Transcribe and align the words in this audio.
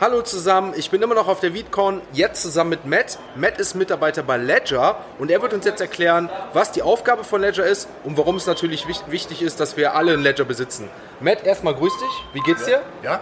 Hallo 0.00 0.22
zusammen, 0.22 0.74
ich 0.76 0.90
bin 0.90 1.00
immer 1.02 1.14
noch 1.14 1.28
auf 1.28 1.38
der 1.38 1.54
VidCon, 1.54 2.00
jetzt 2.12 2.42
zusammen 2.42 2.70
mit 2.70 2.84
Matt. 2.84 3.16
Matt 3.36 3.60
ist 3.60 3.74
Mitarbeiter 3.76 4.24
bei 4.24 4.36
Ledger 4.36 4.96
und 5.20 5.30
er 5.30 5.40
wird 5.40 5.52
uns 5.54 5.64
jetzt 5.64 5.80
erklären, 5.80 6.28
was 6.52 6.72
die 6.72 6.82
Aufgabe 6.82 7.22
von 7.22 7.40
Ledger 7.40 7.64
ist 7.64 7.88
und 8.02 8.18
warum 8.18 8.34
es 8.34 8.46
natürlich 8.46 8.88
wich- 8.88 9.04
wichtig 9.06 9.40
ist, 9.40 9.60
dass 9.60 9.76
wir 9.76 9.94
alle 9.94 10.14
einen 10.14 10.22
Ledger 10.24 10.44
besitzen. 10.44 10.90
Matt, 11.20 11.44
erstmal 11.46 11.76
grüß 11.76 11.92
dich, 11.96 12.24
wie 12.32 12.40
geht's 12.40 12.64
dir? 12.64 12.82
Ja, 13.04 13.20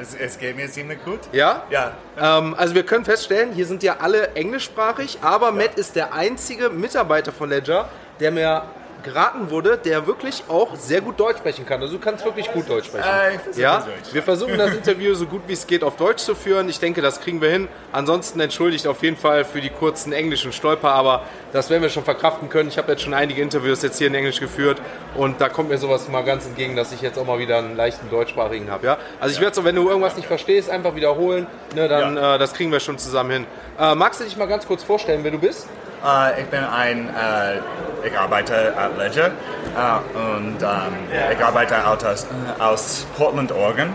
es, 0.00 0.14
es 0.14 0.38
geht 0.38 0.56
mir 0.56 0.70
ziemlich 0.70 1.04
gut. 1.04 1.20
Ja? 1.32 1.64
Ja. 1.68 1.92
Ähm, 2.18 2.54
also 2.56 2.74
wir 2.74 2.84
können 2.86 3.04
feststellen, 3.04 3.52
hier 3.52 3.66
sind 3.66 3.82
ja 3.82 3.96
alle 4.00 4.28
englischsprachig, 4.36 5.18
aber 5.20 5.52
Matt 5.52 5.74
ist 5.74 5.96
der 5.96 6.14
einzige 6.14 6.70
Mitarbeiter 6.70 7.30
von 7.30 7.50
Ledger, 7.50 7.90
der 8.20 8.30
mir 8.32 8.62
geraten 9.06 9.50
wurde, 9.50 9.78
der 9.78 10.06
wirklich 10.06 10.42
auch 10.48 10.74
sehr 10.76 11.00
gut 11.00 11.18
Deutsch 11.18 11.38
sprechen 11.38 11.64
kann. 11.64 11.80
Also 11.80 11.94
du 11.94 12.00
kannst 12.00 12.24
wirklich 12.24 12.50
gut 12.52 12.68
Deutsch 12.68 12.86
sprechen. 12.86 13.06
Äh, 13.08 13.60
ja, 13.60 13.86
wir 14.12 14.22
versuchen 14.22 14.58
das 14.58 14.74
Interview 14.74 15.14
so 15.14 15.26
gut 15.26 15.42
wie 15.46 15.52
es 15.52 15.66
geht 15.66 15.84
auf 15.84 15.96
Deutsch 15.96 16.22
zu 16.22 16.34
führen. 16.34 16.68
Ich 16.68 16.80
denke, 16.80 17.00
das 17.00 17.20
kriegen 17.20 17.40
wir 17.40 17.48
hin. 17.48 17.68
Ansonsten 17.92 18.40
entschuldigt 18.40 18.86
auf 18.86 19.02
jeden 19.02 19.16
Fall 19.16 19.44
für 19.44 19.60
die 19.60 19.70
kurzen 19.70 20.12
englischen 20.12 20.52
Stolper, 20.52 20.90
aber 20.90 21.22
das 21.52 21.70
werden 21.70 21.82
wir 21.82 21.90
schon 21.90 22.04
verkraften 22.04 22.48
können. 22.48 22.68
Ich 22.68 22.78
habe 22.78 22.92
jetzt 22.92 23.02
schon 23.02 23.14
einige 23.14 23.40
Interviews 23.40 23.82
jetzt 23.82 23.98
hier 23.98 24.08
in 24.08 24.14
Englisch 24.14 24.40
geführt 24.40 24.82
und 25.14 25.40
da 25.40 25.48
kommt 25.48 25.68
mir 25.68 25.78
sowas 25.78 26.08
mal 26.08 26.24
ganz 26.24 26.44
entgegen, 26.46 26.74
dass 26.74 26.92
ich 26.92 27.00
jetzt 27.00 27.18
auch 27.18 27.26
mal 27.26 27.38
wieder 27.38 27.58
einen 27.58 27.76
leichten 27.76 28.10
deutschsprachigen 28.10 28.70
habe. 28.70 28.86
Ja? 28.86 28.98
Also 29.20 29.34
ich 29.34 29.40
werde 29.40 29.54
so, 29.54 29.64
wenn 29.64 29.76
du 29.76 29.88
irgendwas 29.88 30.16
nicht 30.16 30.26
verstehst, 30.26 30.68
einfach 30.68 30.96
wiederholen. 30.96 31.46
Ne, 31.74 31.88
dann 31.88 32.16
äh, 32.16 32.38
das 32.38 32.54
kriegen 32.54 32.72
wir 32.72 32.80
schon 32.80 32.98
zusammen 32.98 33.30
hin. 33.30 33.46
Äh, 33.78 33.94
magst 33.94 34.20
du 34.20 34.24
dich 34.24 34.36
mal 34.36 34.46
ganz 34.46 34.66
kurz 34.66 34.82
vorstellen, 34.82 35.20
wer 35.22 35.30
du 35.30 35.38
bist? 35.38 35.68
Äh, 36.04 36.40
ich 36.42 36.46
bin 36.48 36.60
ein, 36.64 37.08
äh, 37.08 38.06
ich 38.06 38.16
arbeite 38.18 38.74
at 38.76 38.96
Ledger 38.98 39.26
äh, 39.26 40.18
und 40.18 40.62
ähm, 40.62 41.32
ich 41.32 41.44
arbeite 41.44 41.74
aus, 41.86 42.26
aus 42.58 43.06
Portland, 43.16 43.52
Oregon 43.52 43.88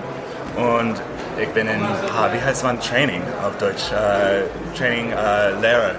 und 0.58 0.96
ich 1.40 1.48
bin 1.50 1.68
in, 1.68 1.82
ah, 1.84 2.28
wie 2.34 2.42
heißt 2.42 2.64
man, 2.64 2.80
Training 2.80 3.22
auf 3.46 3.58
Deutsch, 3.58 3.92
äh, 3.92 4.44
Training 4.78 5.12
äh, 5.12 5.52
Lehrer. 5.62 5.92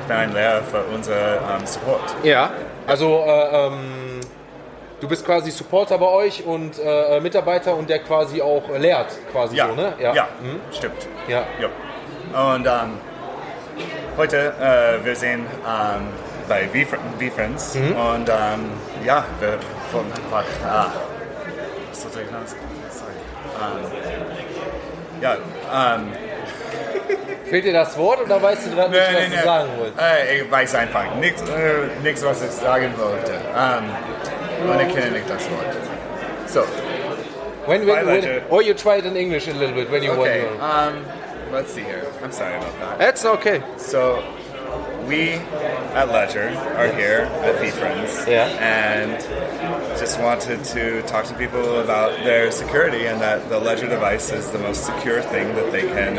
Ich 0.00 0.06
bin 0.06 0.16
ein 0.16 0.32
Lehrer 0.32 0.62
für 0.62 0.82
unser 0.94 1.12
ähm, 1.36 1.66
Support. 1.66 2.00
Ja. 2.22 2.50
Also 2.86 3.22
äh, 3.26 3.66
ähm, 3.66 4.20
du 5.00 5.06
bist 5.08 5.26
quasi 5.26 5.50
Supporter 5.50 5.98
bei 5.98 6.06
euch 6.06 6.42
und 6.46 6.78
äh, 6.82 7.20
Mitarbeiter 7.20 7.74
und 7.76 7.90
der 7.90 7.98
quasi 7.98 8.40
auch 8.40 8.62
lehrt, 8.78 9.08
quasi 9.30 9.56
Ja, 9.56 9.66
so, 9.68 9.74
ne? 9.74 9.92
ja, 10.00 10.26
Mhm. 10.40 10.60
stimmt. 10.72 11.06
Ja. 11.28 11.42
Ja. 11.60 12.54
Und 12.54 12.66
ähm, 12.66 12.98
heute, 14.16 14.52
äh, 14.60 15.04
wir 15.04 15.16
sind 15.16 15.46
ähm, 15.66 16.08
bei 16.48 16.68
V-Friends 16.68 17.74
Mhm. 17.74 17.92
und 17.96 18.28
ähm, 18.28 18.70
ja, 19.04 19.24
wir 19.40 19.58
wollen 19.92 20.12
einfach, 20.12 20.44
ah? 20.66 20.92
Sorry. 21.92 22.24
Ähm, 23.60 25.22
ja, 25.22 25.36
ähm, 25.94 26.12
Fehlt 27.50 27.64
dir 27.64 27.72
das 27.72 27.96
Wort 27.96 28.20
oder 28.22 28.42
weißt 28.42 28.66
du 28.66 28.70
gerade 28.74 28.90
nicht, 28.90 29.00
was 29.00 29.30
du 29.40 29.44
sagen 29.44 29.68
wolltest? 29.78 29.98
Äh, 30.00 30.36
ich 30.42 30.50
weiß 30.50 30.74
einfach 30.74 31.14
nichts, 31.18 31.42
äh, 31.42 32.02
nichts 32.02 32.22
was 32.24 32.42
ich 32.42 32.50
sagen 32.50 32.92
wollte. 32.98 33.32
Ähm, 33.56 34.70
und 34.70 34.80
ich 34.86 34.94
kenne 34.94 35.10
nicht 35.12 35.28
das 35.30 35.42
Wort. 35.50 35.64
So, 36.46 36.60
When, 37.66 37.86
when, 37.86 38.06
when, 38.06 38.24
or 38.48 38.62
you 38.62 38.72
try 38.74 38.96
it 38.98 39.04
in 39.04 39.14
English 39.16 39.46
a 39.48 39.52
little 39.52 39.74
bit 39.74 39.90
when 39.90 40.02
you 40.02 40.12
okay, 40.12 40.44
want 40.46 40.58
to. 40.58 40.64
um, 40.64 41.04
let's 41.52 41.72
see 41.72 41.82
here. 41.82 42.04
I'm 42.22 42.32
sorry 42.32 42.56
about 42.56 42.78
that. 42.80 42.98
That's 42.98 43.24
okay. 43.24 43.62
So, 43.76 44.22
we 45.06 45.40
at 45.94 46.08
Ledger 46.12 46.48
are 46.76 46.88
here 46.88 47.20
at 47.42 47.54
VFriends 47.56 48.26
Yeah. 48.28 48.44
and 48.60 49.16
just 49.98 50.20
wanted 50.20 50.62
to 50.74 51.00
talk 51.06 51.24
to 51.24 51.34
people 51.34 51.80
about 51.80 52.12
their 52.24 52.52
security 52.52 53.06
and 53.06 53.18
that 53.22 53.48
the 53.48 53.58
Ledger 53.58 53.88
device 53.88 54.30
is 54.30 54.50
the 54.50 54.58
most 54.58 54.84
secure 54.84 55.22
thing 55.22 55.54
that 55.56 55.72
they 55.72 55.82
can 55.88 56.16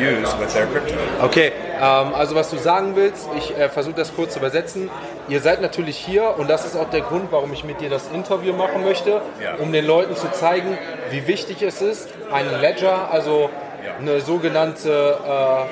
use 0.00 0.34
with 0.38 0.52
their 0.54 0.66
crypto. 0.68 0.96
Okay, 1.22 1.52
ähm, 1.78 2.14
also 2.14 2.34
was 2.34 2.48
du 2.50 2.56
sagen 2.56 2.96
willst, 2.96 3.28
ich 3.36 3.54
äh, 3.58 3.68
versuche 3.68 3.96
das 3.96 4.14
kurz 4.16 4.32
zu 4.32 4.38
übersetzen. 4.38 4.88
Ihr 5.28 5.40
seid 5.40 5.60
natürlich 5.60 5.98
hier 5.98 6.34
und 6.38 6.48
das 6.48 6.64
ist 6.64 6.76
auch 6.76 6.88
der 6.88 7.02
Grund, 7.02 7.30
warum 7.30 7.52
ich 7.52 7.62
mit 7.64 7.82
dir 7.82 7.90
das 7.90 8.08
Interview 8.08 8.54
machen 8.54 8.84
möchte, 8.84 9.20
Ja. 9.42 9.56
um 9.58 9.70
den 9.70 9.84
Leuten 9.84 10.16
zu 10.16 10.30
zeigen, 10.32 10.78
wie 11.10 11.26
wichtig 11.26 11.60
es 11.62 11.82
ist, 11.82 12.08
einen 12.32 12.58
Ledger, 12.62 13.10
also. 13.12 13.50
Eine 13.98 14.20
sogenannte 14.20 15.18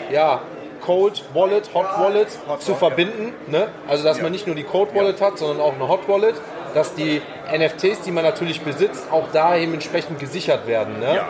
äh, 0.09 0.15
ja, 0.15 0.41
Code 0.81 1.21
Wallet, 1.35 1.71
Hot 1.75 1.87
Wallet 1.99 2.29
Hot 2.49 2.63
zu 2.63 2.75
verbinden. 2.75 3.35
Ne? 3.47 3.69
Also 3.89 4.05
dass 4.05 4.21
man 4.21 4.33
nicht 4.33 4.47
nur 4.47 4.57
die 4.57 4.65
Code 4.65 4.95
Wallet 4.95 5.21
hat, 5.21 5.39
sondern 5.39 5.61
auch 5.61 5.75
eine 5.75 5.89
Hot 5.89 6.09
Wallet, 6.09 6.35
dass 6.75 6.95
die 6.95 7.21
NFTs, 7.53 8.03
die 8.03 8.11
man 8.11 8.25
natürlich 8.25 8.63
besitzt, 8.63 9.07
auch 9.11 9.29
da 9.33 9.55
dementsprechend 9.57 10.19
gesichert 10.19 10.67
werden. 10.67 10.99
Ne? 11.01 11.17
Ja, 11.17 11.29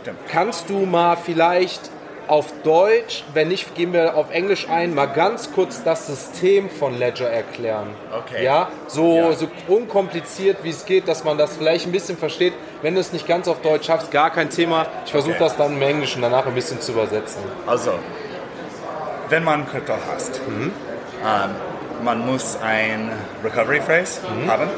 stimmt. 0.00 0.18
Kannst 0.28 0.70
du 0.70 0.86
mal 0.86 1.16
vielleicht 1.16 1.90
auf 2.28 2.46
Deutsch, 2.62 3.24
wenn 3.34 3.48
nicht, 3.48 3.74
gehen 3.74 3.92
wir 3.92 4.16
auf 4.16 4.30
Englisch 4.30 4.68
ein, 4.68 4.94
mal 4.94 5.06
ganz 5.06 5.52
kurz 5.52 5.82
das 5.82 6.06
System 6.06 6.70
von 6.70 6.98
Ledger 6.98 7.28
erklären? 7.30 7.88
Okay. 8.16 8.44
Ja, 8.44 8.68
so, 8.86 9.16
Ja. 9.16 9.32
so 9.32 9.48
unkompliziert 9.68 10.58
wie 10.62 10.70
es 10.70 10.84
geht, 10.84 11.08
dass 11.08 11.24
man 11.24 11.38
das 11.38 11.56
vielleicht 11.56 11.86
ein 11.86 11.92
bisschen 11.92 12.16
versteht. 12.16 12.52
Wenn 12.82 12.94
du 12.94 13.00
es 13.00 13.12
nicht 13.12 13.26
ganz 13.26 13.48
auf 13.48 13.60
Deutsch 13.60 13.86
schaffst, 13.86 14.10
gar 14.10 14.30
kein 14.30 14.50
Thema. 14.50 14.86
Ich 15.04 15.10
versuche 15.12 15.34
Okay. 15.34 15.44
das 15.44 15.56
dann 15.56 15.74
im 15.74 15.82
Englischen 15.82 16.22
danach 16.22 16.46
ein 16.46 16.54
bisschen 16.54 16.80
zu 16.80 16.92
übersetzen. 16.92 17.42
Also, 17.66 17.92
wenn 19.28 19.44
man 19.44 19.68
Krypto 19.68 19.94
hast, 20.12 20.40
ähm, 20.48 20.70
man 22.02 22.26
muss 22.26 22.58
ein 22.62 23.10
Recovery 23.44 23.80
Phrase 23.80 24.20
haben 24.48 24.68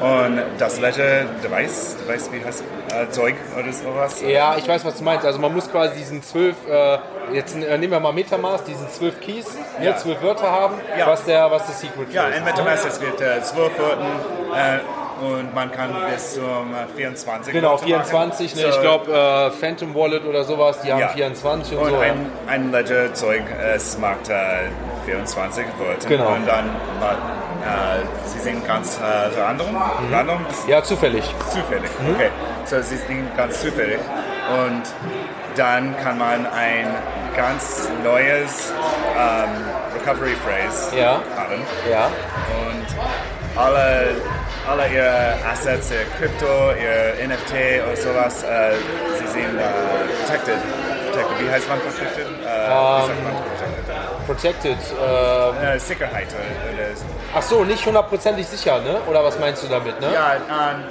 und 0.00 0.42
das 0.58 0.80
Ledger 0.80 1.24
Device, 1.44 1.96
Device 2.06 2.30
wie 2.32 2.44
heißt 2.44 2.64
äh, 2.94 3.08
Zeug 3.10 3.34
oder 3.58 3.72
sowas. 3.72 4.22
Ja, 4.26 4.56
ich 4.56 4.66
weiß, 4.66 4.84
was 4.84 4.96
du 4.98 5.04
meinst. 5.04 5.24
Also 5.26 5.38
man 5.38 5.54
muss 5.54 5.70
quasi 5.70 5.96
diesen 5.96 6.22
zwölf, 6.22 6.56
äh, 6.68 6.98
jetzt 7.32 7.54
äh, 7.56 7.76
nehmen 7.78 7.92
wir 7.92 8.00
mal 8.00 8.12
Metamask, 8.12 8.64
diesen 8.64 8.88
zwölf 8.88 9.20
Keys, 9.20 9.46
ne, 9.78 9.86
Ja. 9.86 9.96
zwölf 9.96 10.22
Wörter 10.22 10.50
haben, 10.50 10.74
Ja. 10.98 11.06
was 11.06 11.24
der, 11.24 11.50
was 11.50 11.66
der 11.66 11.74
Secret 11.74 12.12
Ja, 12.12 12.22
Phrase 12.22 12.36
in 12.38 12.44
ist. 12.46 12.50
MetaMask 12.56 12.88
es 12.88 13.00
gibt 13.00 13.20
äh, 13.20 13.42
12 13.42 13.78
Worten 13.78 14.06
äh, 14.54 15.24
und 15.24 15.54
man 15.54 15.70
kann 15.70 15.94
bis 16.10 16.34
zum 16.34 16.42
äh, 16.72 16.96
24 16.96 17.52
Genau, 17.52 17.72
Worte 17.72 17.82
machen. 17.82 18.04
24, 18.04 18.54
ne? 18.56 18.62
So, 18.62 18.68
ich 18.68 18.80
glaube 18.80 19.12
äh, 19.12 19.50
Phantom 19.50 19.94
Wallet 19.94 20.24
oder 20.24 20.44
sowas, 20.44 20.80
die 20.80 20.90
haben 20.92 21.00
Ja. 21.00 21.08
24 21.08 21.76
und, 21.76 21.82
Und 21.84 21.90
so. 21.90 21.94
ja. 21.96 22.00
ein, 22.02 22.32
ein 22.48 22.72
Ledger-Zeug, 22.72 23.42
es 23.74 23.98
macht 23.98 24.30
äh, 24.30 24.34
24 25.04 25.66
Worte. 25.78 26.08
Genau. 26.08 26.28
Und 26.32 26.46
dann, 26.48 26.70
äh, 27.62 28.28
sie 28.28 28.38
sind 28.40 28.66
ganz 28.66 28.98
äh, 28.98 29.40
random, 29.40 29.72
Mhm. 29.72 30.14
random 30.14 30.46
Ja, 30.66 30.82
zufällig. 30.82 31.24
Zufällig, 31.52 31.90
Mhm. 32.00 32.14
okay. 32.14 32.30
So, 32.64 32.80
sie 32.82 32.96
sind 32.96 33.36
ganz 33.36 33.60
zufällig. 33.60 33.98
Und 34.64 34.82
dann 35.56 35.94
kann 36.02 36.18
man 36.18 36.46
ein 36.46 36.86
ganz 37.36 37.88
neues 38.04 38.72
ähm, 39.16 39.50
Recovery 39.94 40.34
Phrase 40.44 40.96
Ja. 40.96 41.20
haben. 41.36 41.62
Ja. 41.90 42.06
Und 42.06 42.86
alle, 43.60 44.08
alle 44.68 44.88
ihre 44.88 45.34
Assets, 45.50 45.90
ihr 45.90 46.04
Krypto, 46.18 46.72
ihr 46.80 47.26
NFT 47.28 47.82
oder 47.86 47.96
sowas, 47.96 48.42
äh, 48.44 48.72
sie 49.18 49.26
sind 49.26 49.58
äh, 49.58 49.62
protected. 50.24 50.54
protected. 51.12 51.40
Wie 51.46 51.50
heißt 51.50 51.68
man 51.68 51.80
protected? 51.80 52.26
Äh, 52.26 52.46
wie 52.46 53.06
sagt 53.06 53.24
man 53.24 53.34
protected? 53.34 54.26
Protected. 54.26 54.78
Äh, 54.78 55.74
Äh, 55.76 55.78
Sicherheit. 55.78 56.28
Oder, 56.28 56.94
ach 57.34 57.42
so, 57.42 57.64
nicht 57.64 57.84
hundertprozentig 57.86 58.46
sicher, 58.46 58.80
ne? 58.80 59.00
Oder 59.08 59.24
was 59.24 59.38
meinst 59.38 59.62
du 59.62 59.68
damit, 59.68 60.00
ne? 60.00 60.12
ja, 60.12 60.34
ähm, 60.36 60.84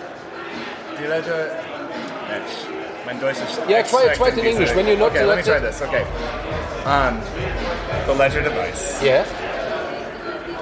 die 0.99 1.05
Leute. 1.05 1.51
Mensch, 2.29 2.51
mein 3.05 3.19
Deutsch 3.19 3.37
ist. 3.37 3.59
Yeah, 3.67 3.81
try 3.83 4.05
it- 4.07 4.15
try 4.17 4.29
it 4.29 4.37
in 4.37 4.45
English. 4.45 4.75
When 4.75 4.85
you're 4.87 4.97
not 4.97 5.09
Okay, 5.09 5.23
let 5.25 5.37
me 5.37 5.43
try 5.43 5.57
selected- 5.59 5.69
this. 5.69 5.81
Okay. 5.81 6.03
Um, 6.85 7.19
the 8.05 8.13
ledger 8.13 8.41
device 8.41 9.01
Yes. 9.01 9.27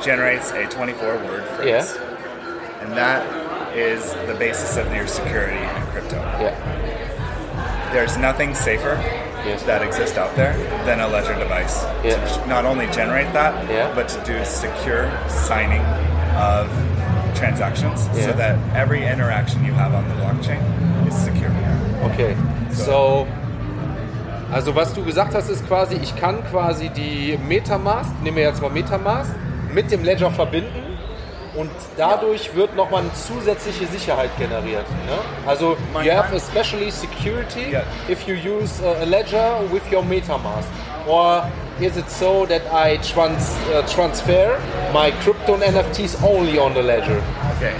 generates 0.03 0.51
a 0.51 0.65
24-word 0.67 1.43
phrase, 1.57 1.67
Yeah. 1.97 2.83
and 2.83 2.95
that 2.97 3.21
is 3.75 4.13
the 4.27 4.33
basis 4.35 4.77
of 4.77 4.93
your 4.95 5.07
security 5.07 5.57
in 5.57 5.87
crypto. 5.91 6.15
Ja. 6.39 6.51
There's 7.93 8.17
nothing 8.17 8.53
safer 8.55 8.97
Yes. 9.45 9.63
that 9.63 9.81
exist 9.81 10.17
out 10.17 10.35
there 10.35 10.53
than 10.85 10.99
a 10.99 11.07
ledger 11.07 11.35
device 11.35 11.85
Yeah. 12.03 12.15
to 12.15 12.47
not 12.47 12.65
only 12.65 12.87
generate 12.87 13.31
that, 13.33 13.53
Yeah. 13.69 13.87
but 13.95 14.07
to 14.09 14.19
do 14.25 14.43
secure 14.45 15.09
signing 15.27 15.81
of 16.35 16.67
transactions 17.35 18.09
Yeah. 18.13 18.25
so 18.25 18.31
that 18.33 18.55
every 18.75 19.05
interaction 19.05 19.63
you 19.65 19.73
have 19.73 19.93
on 19.93 20.05
the 20.09 20.15
blockchain 20.15 20.61
is 21.07 21.15
secure. 21.15 21.51
Okay. 22.11 22.35
So. 22.71 23.27
Also 24.53 24.73
was 24.75 24.93
du 24.93 25.03
gesagt 25.03 25.33
hast, 25.35 25.49
ist 25.49 25.67
quasi, 25.67 25.95
ich 25.95 26.15
kann 26.15 26.37
quasi 26.51 26.89
die 26.89 27.37
Metamask, 27.47 28.09
nehmen 28.23 28.37
wir 28.37 28.43
jetzt 28.45 28.61
mal 28.61 28.69
Metamask, 28.71 29.31
mit 29.73 29.91
dem 29.91 30.03
Ledger 30.05 30.31
verbinden 30.31 30.76
und 31.57 31.69
dadurch 31.97 32.53
wird 32.55 32.75
nochmal 32.75 33.01
eine 33.01 33.13
zusätzliche 33.13 33.87
Sicherheit 33.87 34.29
generiert. 34.37 34.85
Ne? 35.05 35.17
Also 35.45 35.75
Man 35.93 36.05
you 36.05 36.11
have 36.11 36.27
kann- 36.29 36.37
especially 36.37 36.89
security 36.91 37.71
Ja. 37.71 37.81
if 38.07 38.25
you 38.27 38.35
use 38.35 38.81
a 38.83 39.03
Ledger 39.03 39.59
with 39.71 39.81
your 39.91 40.03
Metamask. 40.03 40.67
Or 41.07 41.43
is 41.79 41.95
it 41.97 42.09
so 42.09 42.45
that 42.47 42.61
I 42.73 42.97
trans 42.97 43.55
uh, 43.73 43.81
transfer 43.93 44.57
my 44.93 45.11
crypto 45.23 45.53
and 45.55 45.63
NFTs 45.63 46.17
only 46.23 46.59
on 46.59 46.73
the 46.73 46.81
Ledger? 46.81 47.21
Okay. 47.57 47.71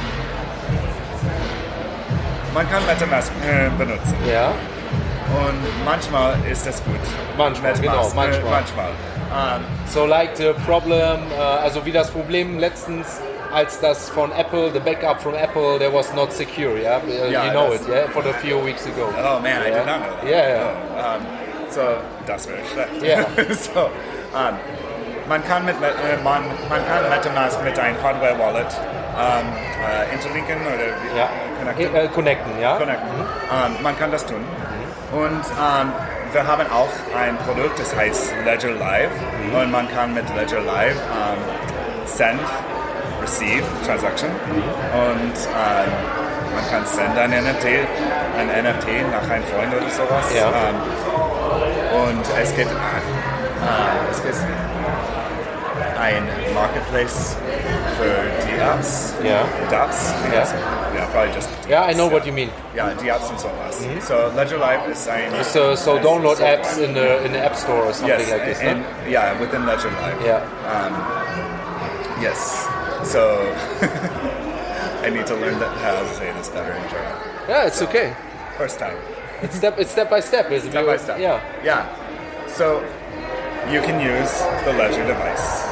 Man 2.54 2.70
kann 2.70 2.86
MetaMask 2.86 3.32
äh, 3.48 3.70
benutzen. 3.78 4.16
Ja. 4.32 4.48
Und 4.48 5.86
manchmal 5.86 6.36
ist 6.50 6.66
das 6.66 6.84
gut. 6.86 6.96
Manchmal, 7.38 7.74
genau, 7.74 7.96
Maske, 7.98 8.16
manchmal. 8.16 8.52
manchmal. 8.52 8.90
Ähm, 9.58 9.66
So 9.94 10.06
like 10.06 10.36
the 10.38 10.54
problem, 10.66 11.20
uh, 11.38 11.42
also 11.64 11.86
wie 11.86 11.92
das 11.92 12.10
Problem 12.10 12.58
letztens, 12.60 13.20
als 13.54 13.80
das 13.80 14.10
von 14.10 14.32
Apple, 14.32 14.72
the 14.74 14.80
backup 14.80 15.22
from 15.22 15.34
Apple, 15.36 15.78
there 15.80 15.92
was 15.94 16.14
not 16.14 16.32
secure, 16.32 16.78
yeah? 16.78 17.00
Yeah, 17.08 17.46
you 17.46 17.52
know 17.52 17.72
it, 17.74 17.82
yeah? 17.88 18.08
For 18.10 18.22
a 18.28 18.34
few 18.34 18.58
weeks 18.64 18.86
ago. 18.86 19.10
oh 19.18 19.40
man, 19.40 19.62
I 19.62 19.68
Yeah. 19.70 19.78
did 19.78 19.86
not 19.86 20.00
know 20.00 20.16
that. 20.22 20.28
Yeah, 20.28 20.48
yeah. 20.50 21.16
Ähm, 21.16 21.22
so, 21.70 21.82
das 22.26 22.48
wäre 22.48 22.60
schlecht. 22.72 23.02
Ja. 23.04 23.26
so, 23.54 23.90
ähm, 24.36 24.56
man 25.28 25.44
kann 25.48 25.66
mit 25.66 25.76
äh, 25.82 26.18
man, 26.24 26.44
man 26.70 26.82
kann 26.88 27.10
MetaMask 27.10 27.62
mit 27.64 27.78
einem 27.78 28.02
Hardware-Wallet 28.02 28.68
ähm, 29.20 29.46
äh, 30.10 30.14
interlinken 30.14 30.58
oder 30.66 30.78
wie- 31.04 31.18
Ja. 31.18 31.30
connecten. 31.60 31.96
Äh, 31.96 32.08
connecten, 32.08 32.62
ja? 32.62 32.76
connecten. 32.78 33.10
Ähm, 33.52 33.76
man 33.84 33.98
kann 33.98 34.12
das 34.12 34.26
tun. 34.26 34.44
Und 35.12 35.42
ähm, 35.42 35.92
wir 36.34 36.46
haben 36.46 36.66
auch 36.72 36.90
ein 37.18 37.38
Produkt, 37.40 37.80
das 37.80 37.96
heißt 37.96 38.34
Ledger 38.46 38.72
Live. 38.72 39.10
Und 39.54 39.72
man 39.72 39.88
kann 39.94 40.14
mit 40.14 40.24
Ledger 40.36 40.60
Live 40.62 40.96
ähm, 40.96 42.06
send, 42.06 42.40
receive, 43.28 43.64
Transaction. 43.86 44.30
Und 44.30 45.36
ähm, 45.52 45.92
man 46.56 46.70
kann 46.72 46.86
send 46.86 47.18
ein 47.18 47.32
NFT, 47.32 47.66
ein 48.40 48.48
NFT 48.48 48.88
nach 49.12 49.30
einem 49.30 49.44
Freund 49.46 49.74
oder 49.76 49.90
sowas. 49.90 50.26
Ja. 50.34 50.48
Ähm, 50.48 50.76
und 52.08 52.24
es 52.42 52.56
gibt, 52.56 52.72
äh, 52.72 54.12
es 54.12 54.24
gibt 54.24 54.36
ein 56.00 56.24
Marketplace 56.54 57.36
für 57.98 58.48
die 58.48 58.60
Apps. 58.62 59.14
Ja. 59.24 59.42
Dapps? 59.70 60.14
Ja. 60.34 60.44
Ja, 60.96 61.06
probably 61.12 61.34
just 61.36 61.50
Yeah, 61.70 61.90
I 61.90 61.94
know 61.94 62.10
what 62.10 62.26
you 62.26 62.32
mean. 62.32 62.50
ja, 62.74 62.90
die 62.94 63.10
Apps 63.10 63.30
und 63.30 63.40
sowas. 63.40 63.78
So 64.08 64.16
Ledger 64.36 64.58
Live 64.58 64.88
ist 64.90 65.10
ein 65.10 65.32
So, 65.44 65.76
so 65.76 65.98
download 66.00 66.40
apps 66.40 66.78
in 66.78 66.94
the 66.96 67.26
in 67.26 67.34
the 67.34 67.40
app 67.40 67.56
store 67.56 67.88
or 67.88 67.94
something 67.94 68.20
yes, 68.20 68.32
like 68.32 68.46
this, 68.46 68.60
and, 68.62 68.80
ne? 68.80 69.12
yeah, 69.12 69.34
within 69.40 69.66
Ledger 69.66 69.90
Live. 69.90 70.26
Yeah. 70.26 70.42
Yes. 72.22 72.67
So 73.08 73.40
I 75.04 75.10
need 75.10 75.26
to 75.28 75.36
learn 75.36 75.60
that, 75.60 75.72
how 75.80 76.02
to 76.04 76.14
say 76.16 76.32
this 76.34 76.50
better 76.50 76.74
in 76.74 76.84
German. 76.90 77.16
Yeah, 77.48 77.66
it's 77.68 77.82
okay. 77.84 78.14
First 78.58 78.80
time. 78.80 78.98
It's 79.42 79.56
step, 79.56 79.78
it's 79.80 79.92
step 79.92 80.10
by 80.10 80.20
step, 80.20 80.52
isn't 80.52 80.72
Step 80.72 80.84
it? 80.84 80.88
by 80.88 80.98
step. 80.98 81.20
Yeah. 81.20 81.40
Yeah. 81.64 81.88
So 82.48 82.82
you 83.72 83.80
can 83.82 84.02
use 84.02 84.32
the 84.66 84.74
Ledger 84.74 85.06
device 85.08 85.64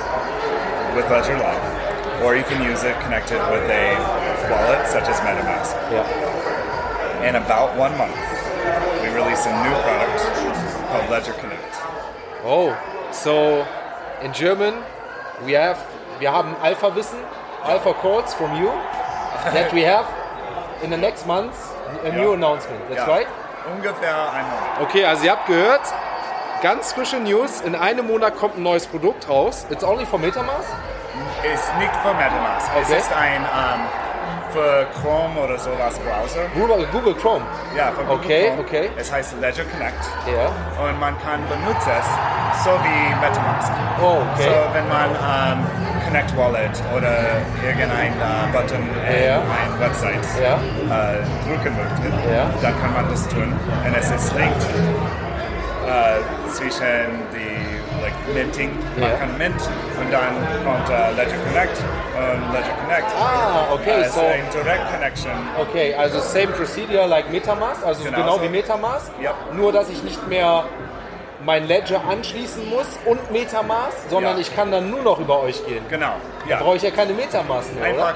with 0.95 1.09
Ledger 1.11 1.37
Live, 1.37 2.21
or 2.23 2.35
you 2.37 2.43
can 2.43 2.63
use 2.63 2.83
it 2.83 2.95
connected 3.01 3.39
with 3.51 3.67
a 3.69 3.97
wallet 4.49 4.88
such 4.88 5.03
as 5.09 5.19
MetaMask. 5.19 5.75
Yeah. 5.91 7.27
In 7.27 7.35
about 7.35 7.75
one 7.77 7.97
month, 7.97 8.15
we 9.01 9.09
release 9.09 9.45
a 9.45 9.51
new 9.63 9.75
product 9.83 10.23
called 10.88 11.09
Ledger 11.09 11.33
Connect. 11.33 11.75
Oh, 12.47 12.71
so 13.11 13.67
in 14.23 14.31
German 14.31 14.81
we 15.43 15.51
have 15.53 15.77
wir 16.19 16.31
haben 16.31 16.56
Alpha 16.62 16.95
Wissen, 16.95 17.17
Alpha 17.65 17.94
Calls 18.01 18.33
from 18.33 18.53
you 18.62 18.69
that 19.53 19.73
we 19.73 19.85
have 19.85 20.06
in 20.83 20.89
the 20.91 20.97
next 20.97 21.25
month 21.25 21.53
a 22.06 22.09
new 22.09 22.29
Ja. 22.29 22.33
announcement. 22.33 22.81
That's 22.89 23.06
Ja. 23.07 23.13
right. 23.13 23.27
Ungefähr 23.75 24.15
ein 24.15 24.45
Monat. 24.45 24.81
Okay, 24.89 25.06
also 25.06 25.25
ihr 25.25 25.31
habt 25.31 25.47
gehört, 25.47 25.81
ganz 26.62 26.94
frische 26.94 27.17
News. 27.17 27.62
In 27.62 27.75
einem 27.75 28.06
Monat 28.07 28.38
kommt 28.38 28.57
ein 28.57 28.63
neues 28.63 28.85
Produkt 28.85 29.27
raus. 29.27 29.65
It's 29.69 29.83
only 29.83 30.06
for 30.06 30.19
MetaMask. 30.19 30.69
Ist 31.44 31.75
nicht 31.79 31.91
für 32.03 32.13
MetaMask. 32.13 32.69
Okay. 32.75 32.81
Es 32.83 32.89
ist 33.06 33.12
ein 33.15 33.41
ähm, 33.41 33.81
für 34.51 34.85
Chrome 35.01 35.39
oder 35.41 35.57
sowas 35.57 35.97
Browser. 36.00 36.41
Google, 36.53 36.85
Google 36.91 37.15
Chrome. 37.15 37.41
Ja, 37.75 37.88
für 37.88 38.03
Google 38.03 38.15
Okay, 38.23 38.47
Chrome. 38.50 38.62
okay. 38.62 38.89
Es 38.97 39.12
heißt 39.12 39.33
Ledger 39.41 39.63
Connect 39.65 40.03
Ja. 40.27 40.83
und 40.83 41.00
man 41.00 41.15
kann 41.23 41.41
benutzen 41.47 41.91
es 42.00 42.06
so 42.63 42.71
wie 42.83 43.15
MetaMask. 43.21 43.71
Oh, 44.01 44.21
okay. 44.33 44.49
So, 44.49 44.73
wenn 44.73 44.87
man 44.87 45.09
ähm, 45.11 45.65
Connect 46.05 46.35
Wallet 46.37 46.71
oder 46.95 47.13
irgendein 47.65 48.13
äh, 48.13 48.51
Button 48.51 48.83
in 49.07 49.25
Ja. 49.27 49.41
eine 49.41 49.79
Website 49.79 50.25
Ja. 50.41 50.55
äh, 50.55 51.17
drücken 51.47 51.75
möchte, 51.75 52.07
Ja. 52.33 52.45
dann 52.61 52.81
kann 52.81 52.93
man 52.93 53.09
das 53.09 53.27
tun. 53.27 53.51
Und 53.85 53.95
es 53.97 54.09
ist 54.11 54.33
linked 54.35 54.65
äh, 55.87 56.51
zwischen 56.51 57.21
die 57.33 58.01
like, 58.01 58.13
Minting. 58.33 58.71
Man 58.97 59.09
Ja. 59.09 59.15
kann 59.17 59.37
Mint 59.37 59.61
und 59.99 60.11
dann 60.11 60.33
kommt 60.63 60.89
äh, 60.89 61.11
Ledger 61.15 61.37
Connect 61.47 61.77
und 62.17 62.53
Ledger 62.53 62.73
Connect. 62.81 63.07
Ah, 63.19 63.73
okay, 63.73 64.01
Äh, 64.01 64.09
so- 64.09 64.19
ist 64.21 64.25
ein 64.25 64.43
Direct 64.51 64.91
Connection. 64.91 65.31
Okay, 65.59 65.95
also 65.95 66.19
same 66.19 66.47
procedure 66.47 67.05
like 67.07 67.29
MetaMask, 67.31 67.85
also 67.85 68.03
Genau 68.03 68.17
genau 68.17 68.35
so. 68.37 68.43
wie 68.43 68.49
MetaMask, 68.49 69.11
nur 69.53 69.71
dass 69.71 69.89
ich 69.89 70.03
nicht 70.03 70.27
mehr 70.27 70.63
mein 71.45 71.68
Ledger 71.68 72.01
anschließen 72.09 72.68
muss 72.69 72.88
und 73.06 73.31
MetaMask, 73.31 74.09
sondern 74.09 74.33
Ja. 74.36 74.42
ich 74.42 74.56
kann 74.56 74.71
dann 74.71 74.89
nur 74.89 75.01
noch 75.03 75.19
über 75.19 75.42
euch 75.42 75.63
gehen. 75.65 75.86
Genau. 75.89 76.13
Ja. 76.50 76.57
Brauche 76.57 76.77
ich 76.77 76.81
ja 76.81 76.92
keine 76.92 77.13
MetaMask 77.13 77.74
mehr, 77.75 77.83
Einfach 77.86 78.13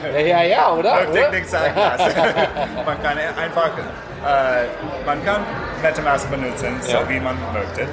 oder? 0.00 0.18
äh, 0.18 0.24
ähm, 0.24 0.26
Ja, 0.28 0.42
ja, 0.42 0.42
ja, 0.42 0.72
oder? 0.72 1.12
Sagen 1.46 1.74
was. 1.76 2.14
man 2.86 3.02
kann 3.02 3.18
einfach, 3.18 3.70
äh, 3.76 4.64
man 5.06 5.24
kann 5.24 5.42
MetaMask 5.82 6.30
benutzen, 6.30 6.80
so 6.80 6.98
wie 7.08 7.20
man 7.20 7.36
möchte. 7.52 7.86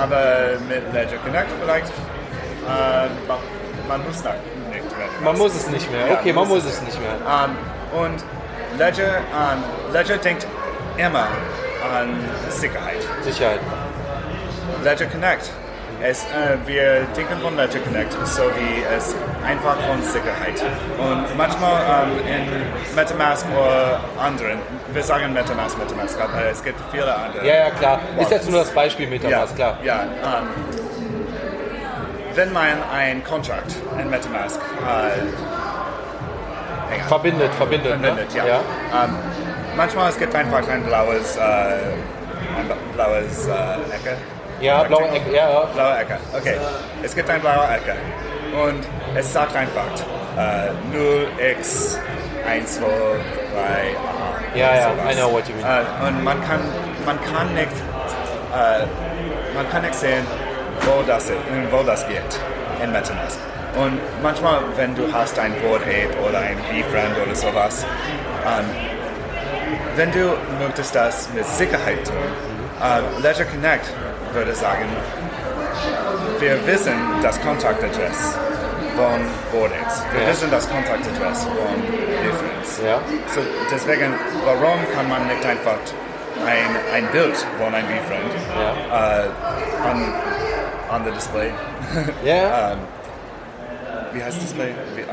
Aber 0.00 0.20
mit 0.68 0.92
Ledger 0.92 1.16
Connect 1.18 1.48
vielleicht, 1.60 1.88
äh, 1.88 3.08
man, 3.26 3.38
man 3.88 4.04
muss 4.06 4.22
nicht 4.22 4.34
MetaMask. 4.70 5.20
Man 5.22 5.38
muss 5.38 5.54
es 5.54 5.68
nicht 5.68 5.90
mehr. 5.90 6.18
Okay, 6.18 6.32
man 6.32 6.46
muss 6.48 6.64
es 6.64 6.80
nicht 6.82 6.98
mehr. 7.00 7.10
Ähm, 7.26 7.56
und 8.00 8.24
Ledger, 8.78 9.18
ähm, 9.18 9.92
Ledger 9.92 10.16
denkt 10.18 10.46
immer 10.96 11.26
an 11.90 12.08
Sicherheit. 12.48 13.02
Sicherheit. 13.22 13.60
Ledger 14.82 15.06
Connect. 15.06 15.50
Es, 16.02 16.24
äh, 16.24 16.56
wir 16.66 17.06
denken 17.16 17.40
von 17.40 17.56
Ledger 17.56 17.78
Connect, 17.80 18.12
so 18.26 18.42
wie 18.42 18.82
es 18.96 19.14
einfach 19.46 19.76
von 19.76 20.02
Sicherheit. 20.02 20.60
Und 20.98 21.36
manchmal 21.36 21.82
ähm, 22.04 22.18
in 22.26 22.94
MetaMask 22.96 23.46
oder 23.50 24.00
anderen, 24.20 24.58
wir 24.92 25.02
sagen 25.02 25.32
MetaMask, 25.32 25.78
MetaMask, 25.78 26.20
aber 26.20 26.46
es 26.50 26.62
gibt 26.62 26.78
viele 26.90 27.14
andere. 27.14 27.46
Ja, 27.46 27.54
ja, 27.54 27.70
klar. 27.70 28.00
Ist 28.18 28.30
jetzt 28.30 28.50
nur 28.50 28.60
das 28.60 28.70
Beispiel 28.70 29.06
MetaMask, 29.06 29.54
klar. 29.54 29.78
Ja, 29.82 30.02
ähm, 30.02 30.48
wenn 32.34 32.52
man 32.52 32.82
ein 32.92 33.22
Contract 33.24 33.74
in 34.00 34.10
MetaMask 34.10 34.60
äh, 34.60 35.54
Verbindet, 37.08 37.52
verbindet. 37.54 37.92
verbindet, 37.92 38.34
ne? 38.34 38.38
ja. 38.46 38.60
Ähm, 39.04 39.16
manchmal 39.76 40.10
es 40.10 40.18
gibt 40.18 40.34
einfach 40.34 40.66
ein 40.68 40.82
blaues, 40.84 41.36
äh, 41.36 41.40
ein 41.40 42.70
blaues 42.94 43.46
äh, 43.46 43.94
Ecke. 43.94 44.16
Ja, 44.60 44.84
blaue 44.84 45.08
Ecke, 45.08 45.34
ja, 45.34 45.50
ja. 45.50 45.60
Blaue 45.74 45.98
Ecke, 45.98 46.18
okay. 46.36 46.56
Es 47.02 47.14
gibt 47.14 47.28
eine 47.28 47.40
blaue 47.40 47.66
Ecke 47.74 47.94
und 48.66 48.84
es 49.16 49.32
sagt 49.32 49.54
einfach 49.56 49.84
äh, 50.36 50.70
0x 50.96 51.98
1, 52.48 52.76
2, 52.76 52.86
3, 52.86 52.86
aha. 52.86 54.34
Ja, 54.54 54.74
ja, 54.74 54.82
sowas. 54.90 55.12
I 55.12 55.14
know 55.16 55.32
what 55.32 55.48
you 55.48 55.54
mean. 55.54 55.64
Äh, 55.66 56.06
und 56.06 56.24
man 56.24 56.40
kann, 56.44 56.60
man 57.06 57.18
kann 57.22 57.52
nicht, 57.54 57.72
äh, 58.52 58.84
man 59.54 59.68
kann 59.70 59.82
nicht 59.82 59.94
sehen, 59.94 60.26
wo 60.82 61.02
das, 61.02 61.30
wo 61.70 61.82
das 61.82 62.06
geht 62.06 62.38
in 62.82 62.92
MetaMask. 62.92 63.38
Und 63.76 63.98
manchmal, 64.22 64.60
wenn 64.76 64.94
du 64.94 65.12
hast 65.12 65.36
ein 65.38 65.52
Board 65.60 65.82
Ape 65.82 66.28
oder 66.28 66.38
ein 66.38 66.56
V-Friend 66.58 67.16
oder 67.24 67.34
sowas, 67.34 67.84
ähm, 68.46 68.93
wenn 69.96 70.10
du 70.12 70.36
möchtest 70.60 70.94
das 70.94 71.28
mit 71.34 71.46
Sicherheit 71.46 72.04
tun, 72.04 72.16
äh, 72.82 73.22
Ledger 73.22 73.44
Connect 73.44 73.86
würde 74.32 74.54
sagen, 74.54 74.88
wir 76.40 76.66
wissen 76.66 76.94
das 77.22 77.40
Kontaktadress 77.40 78.36
von 78.96 79.20
Boardix. 79.52 80.02
Wir 80.12 80.22
Ja. 80.22 80.28
wissen 80.28 80.50
das 80.50 80.68
Kontaktadress 80.68 81.44
von 81.44 81.82
Difference. 82.22 82.80
Ja. 82.84 82.98
So, 83.34 83.40
deswegen, 83.70 84.14
warum 84.44 84.78
kann 84.94 85.08
man 85.08 85.26
nicht 85.26 85.44
einfach 85.46 85.76
ein, 86.46 86.76
ein 86.94 87.06
Bild 87.12 87.36
von 87.58 87.72
einem 87.74 87.86
V-Friend 87.88 88.32
Ja. 88.90 89.20
äh, 89.24 89.90
on, 89.90 90.12
on 90.94 91.04
the 91.04 91.10
display, 91.12 91.50
Ja, 92.24 92.34
ähm, 92.72 92.78
wie 94.12 94.22
heißt 94.22 94.42
Display? 94.42 94.74
Wie, 94.94 95.02
äh, 95.02 95.04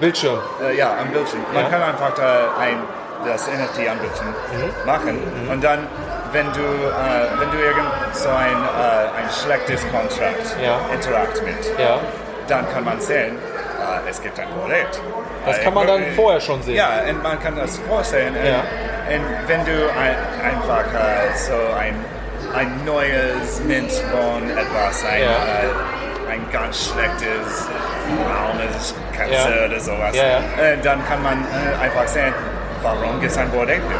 Bildschirm. 0.00 0.38
ja, 0.76 0.96
am 1.00 1.08
Bildschirm. 1.08 1.40
Man 1.52 1.70
kann 1.70 1.82
einfach 1.82 2.12
ein, 2.60 2.78
das 3.26 3.46
NFT 3.48 3.76
Bildschirm 4.00 4.28
Mhm. 4.52 4.86
machen 4.86 5.18
und 5.50 5.62
dann, 5.64 5.80
wenn 6.32 6.46
du, 6.52 6.60
äh, 6.60 7.40
wenn 7.40 7.50
du 7.50 7.58
irgend 7.58 7.88
so 8.12 8.28
ein, 8.28 8.52
äh, 8.56 9.22
ein 9.22 9.28
schlechtes 9.42 9.82
Contract 9.90 10.56
Ja. 10.62 10.80
interact 10.92 11.42
mit, 11.44 11.78
Ja. 11.78 11.98
dann 12.48 12.68
kann 12.72 12.84
man 12.84 13.00
sehen, 13.00 13.36
äh, 13.36 14.10
es 14.10 14.20
gibt 14.20 14.38
ein 14.38 14.48
Projekt. 14.60 15.00
Das 15.46 15.60
kann 15.60 15.74
man 15.74 15.86
dann 15.86 16.02
vorher 16.16 16.40
schon 16.40 16.62
sehen. 16.62 16.76
Ja, 16.76 16.88
und 17.08 17.22
man 17.22 17.38
kann 17.40 17.56
das 17.56 17.78
vorsehen. 17.88 18.34
Und, 18.36 18.44
Ja. 18.46 18.60
und 19.14 19.48
wenn 19.48 19.64
du 19.64 19.72
ein, 19.72 20.16
einfach 20.44 20.84
äh, 20.94 21.36
so 21.36 21.52
ein, 21.78 21.94
ein 22.54 22.84
neues 22.84 23.60
Mint 23.66 23.90
von 23.92 24.48
etwas, 24.50 25.04
ein, 25.04 25.22
äh, 25.22 26.32
ein 26.32 26.46
ganz 26.52 26.86
schlechtes 26.90 27.68
braunes 28.24 28.94
Katze 29.16 29.32
Ja. 29.60 29.66
oder 29.66 29.80
sowas, 29.80 30.14
Ja, 30.16 30.24
ja. 30.24 30.76
dann 30.82 31.06
kann 31.06 31.22
man 31.22 31.44
äh, 31.44 31.82
einfach 31.84 32.06
sehen, 32.08 32.32
warum 32.84 33.18
gibt 33.20 33.32
es 33.32 33.38
ein 33.38 33.50
hier? 33.82 33.98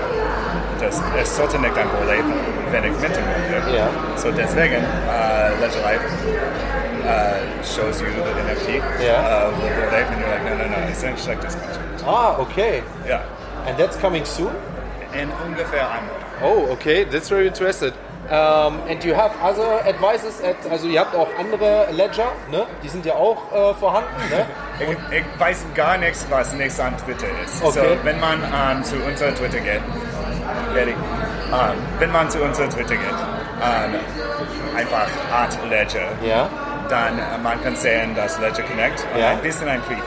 das, 0.81 1.00
es 1.21 1.37
sollte 1.37 1.59
nicht 1.59 1.76
ein 1.76 1.88
Problem, 1.88 2.33
wenn 2.71 2.85
ich. 2.85 2.93
Ja. 3.75 3.88
So 4.17 4.31
deswegen, 4.31 4.83
uh, 4.83 5.61
Ledger 5.61 5.81
Live 5.83 6.03
uh, 7.05 7.62
shows 7.64 8.00
you 8.00 8.09
the 8.09 8.43
NFT 8.43 8.83
Yeah. 9.00 9.47
of 9.47 9.55
the 9.57 9.69
Bored 9.69 9.93
and 10.11 10.21
you're 10.21 10.29
like, 10.29 10.45
no, 10.45 10.55
no, 10.57 10.69
no, 10.69 10.88
it's 10.88 11.03
schlechtes 11.17 11.57
Contract. 11.57 12.05
Ah, 12.07 12.37
okay. 12.38 12.83
Ja, 13.09 13.21
And 13.67 13.79
that's 13.79 13.97
coming 13.99 14.25
soon? 14.25 14.50
in 15.14 15.31
ungefähr 15.47 15.88
einem 15.91 16.07
Monat. 16.09 16.25
Oh, 16.43 16.73
okay, 16.73 17.05
that's 17.05 17.29
very 17.29 17.47
interested. 17.47 17.95
Um, 18.31 18.81
and 18.88 19.04
you 19.04 19.14
have 19.14 19.33
other 19.43 19.87
advices 19.87 20.40
at, 20.43 20.57
also 20.71 20.87
ihr 20.87 21.00
habt 21.00 21.14
auch 21.14 21.28
andere 21.38 21.88
Ledger, 21.93 22.33
ne? 22.50 22.66
Die 22.83 22.88
sind 22.88 23.04
ja 23.04 23.14
auch 23.14 23.37
äh, 23.52 23.75
vorhanden, 23.75 24.09
ne? 24.31 24.47
Ich, 24.81 25.19
ich 25.19 25.25
weiß 25.38 25.66
gar 25.75 25.99
nichts, 25.99 26.26
was 26.31 26.54
nichts 26.54 26.81
an 26.81 26.97
Twitter 26.97 27.26
ist. 27.45 27.62
Okay. 27.62 27.73
So, 27.99 28.04
wenn 28.04 28.19
man 28.21 28.43
ähm, 28.43 28.83
zu 28.83 28.97
unserer 28.97 29.35
Twitter 29.35 29.59
geht, 29.59 29.83
ready? 30.75 30.93
Ähm, 30.93 31.76
wenn 31.99 32.11
man 32.12 32.31
zu 32.31 32.43
unserer 32.43 32.69
Twitter 32.71 32.95
geht, 32.97 33.19
ähm, 33.62 33.95
einfach 34.75 35.07
Art 35.31 35.59
Ledger, 35.69 36.09
Ja. 36.23 36.49
dann 36.88 37.19
äh, 37.19 37.23
man 37.43 37.62
kann 37.62 37.76
sehen, 37.76 38.14
dass 38.16 38.38
Ledger 38.40 38.62
Connect 38.62 39.07
und 39.12 39.21
Ja. 39.21 39.28
ein 39.33 39.40
bisschen 39.43 39.69
ein 39.69 39.83
Preview. 39.83 40.02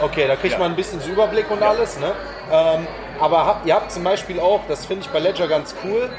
Okay, 0.00 0.26
da 0.28 0.36
kriegt 0.36 0.52
Ja. 0.52 0.58
man 0.58 0.72
ein 0.72 0.76
bisschen 0.76 1.00
Überblick 1.10 1.50
und 1.50 1.62
alles, 1.62 1.98
ne? 1.98 2.12
Ähm, 2.52 2.86
aber 3.18 3.46
habt, 3.46 3.66
ihr 3.66 3.74
habt 3.74 3.90
zum 3.92 4.04
Beispiel 4.04 4.38
auch, 4.40 4.60
das 4.68 4.84
finde 4.84 5.04
ich 5.04 5.10
bei 5.10 5.20
Ledger 5.20 5.48
ganz 5.48 5.74
cool, 5.84 6.10